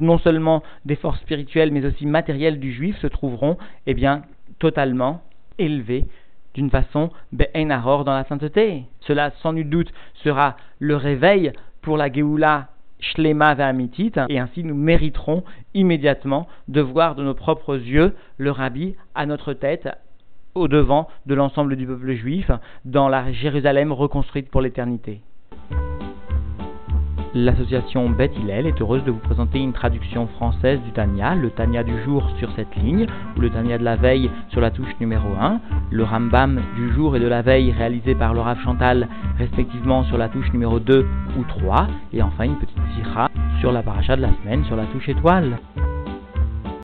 non 0.01 0.19
seulement 0.19 0.63
des 0.85 0.97
forces 0.97 1.21
spirituelles 1.21 1.73
mais 1.73 1.85
aussi 1.87 2.07
matérielles 2.07 2.59
du 2.59 2.73
juif 2.73 2.99
se 2.99 3.07
trouveront, 3.07 3.57
eh 3.87 3.95
bien, 3.95 4.23
totalement 4.59 5.23
élevés 5.59 6.05
d'une 6.55 6.71
façon 6.71 7.11
be'enaror 7.33 8.05
dans 8.05 8.15
la 8.15 8.25
sainteté. 8.25 8.85
Cela, 9.01 9.31
sans 9.43 9.53
nul 9.53 9.69
doute, 9.69 9.93
sera 10.23 10.57
le 10.79 10.97
réveil 10.97 11.53
pour 11.81 11.97
la 11.97 12.13
Géoula 12.13 12.69
Et 14.29 14.39
ainsi 14.39 14.65
nous 14.65 14.75
mériterons 14.75 15.45
immédiatement 15.75 16.47
de 16.69 16.81
voir 16.81 17.15
de 17.15 17.23
nos 17.23 17.35
propres 17.35 17.77
yeux 17.77 18.15
le 18.39 18.51
rabbi 18.51 18.95
à 19.15 19.27
notre 19.27 19.53
tête, 19.53 19.89
au 20.55 20.69
devant 20.69 21.09
de 21.27 21.35
l'ensemble 21.35 21.77
du 21.77 21.87
peuple 21.87 22.13
juif, 22.13 22.51
dans 22.85 23.09
la 23.09 23.33
Jérusalem 23.33 23.93
reconstruite 23.93 24.51
pour 24.51 24.61
l'éternité. 24.61 25.21
L'association 27.35 28.11
Beth 28.11 28.37
Hillel 28.37 28.67
est 28.67 28.79
heureuse 28.83 29.03
de 29.05 29.11
vous 29.11 29.19
présenter 29.19 29.59
une 29.59 29.73
traduction 29.73 30.27
française 30.27 30.79
du 30.83 30.91
Tania, 30.93 31.35
le 31.35 31.49
Tania 31.49 31.83
du 31.83 32.03
jour 32.03 32.29
sur 32.39 32.51
cette 32.57 32.77
ligne, 32.77 33.07
ou 33.37 33.41
le 33.41 33.49
Tania 33.49 33.79
de 33.79 33.85
la 33.85 33.97
veille 33.97 34.31
sur 34.51 34.61
la 34.61 34.71
touche 34.71 34.95
numéro 35.01 35.29
1, 35.41 35.59
le 35.91 36.05
Rambam 36.05 36.61
du 36.77 36.93
jour 36.93 37.17
et 37.17 37.21
de 37.21 37.27
la 37.27 37.41
veille 37.41 37.73
réalisé 37.73 38.15
par 38.15 38.37
Rav 38.37 38.59
Chantal 38.61 39.09
respectivement 39.39 40.05
sur 40.05 40.19
la 40.19 40.29
touche 40.29 40.53
numéro 40.53 40.79
2 40.79 41.07
ou 41.39 41.45
3, 41.45 41.87
et 42.13 42.21
enfin 42.21 42.45
une 42.45 42.57
petite 42.57 42.77
sira 42.97 43.31
sur 43.61 43.73
la 43.73 43.83
paracha 43.83 44.15
de 44.15 44.23
la 44.23 44.33
semaine 44.43 44.65
sur 44.67 44.77
la 44.77 44.85
touche 44.85 45.09
étoile. 45.09 45.59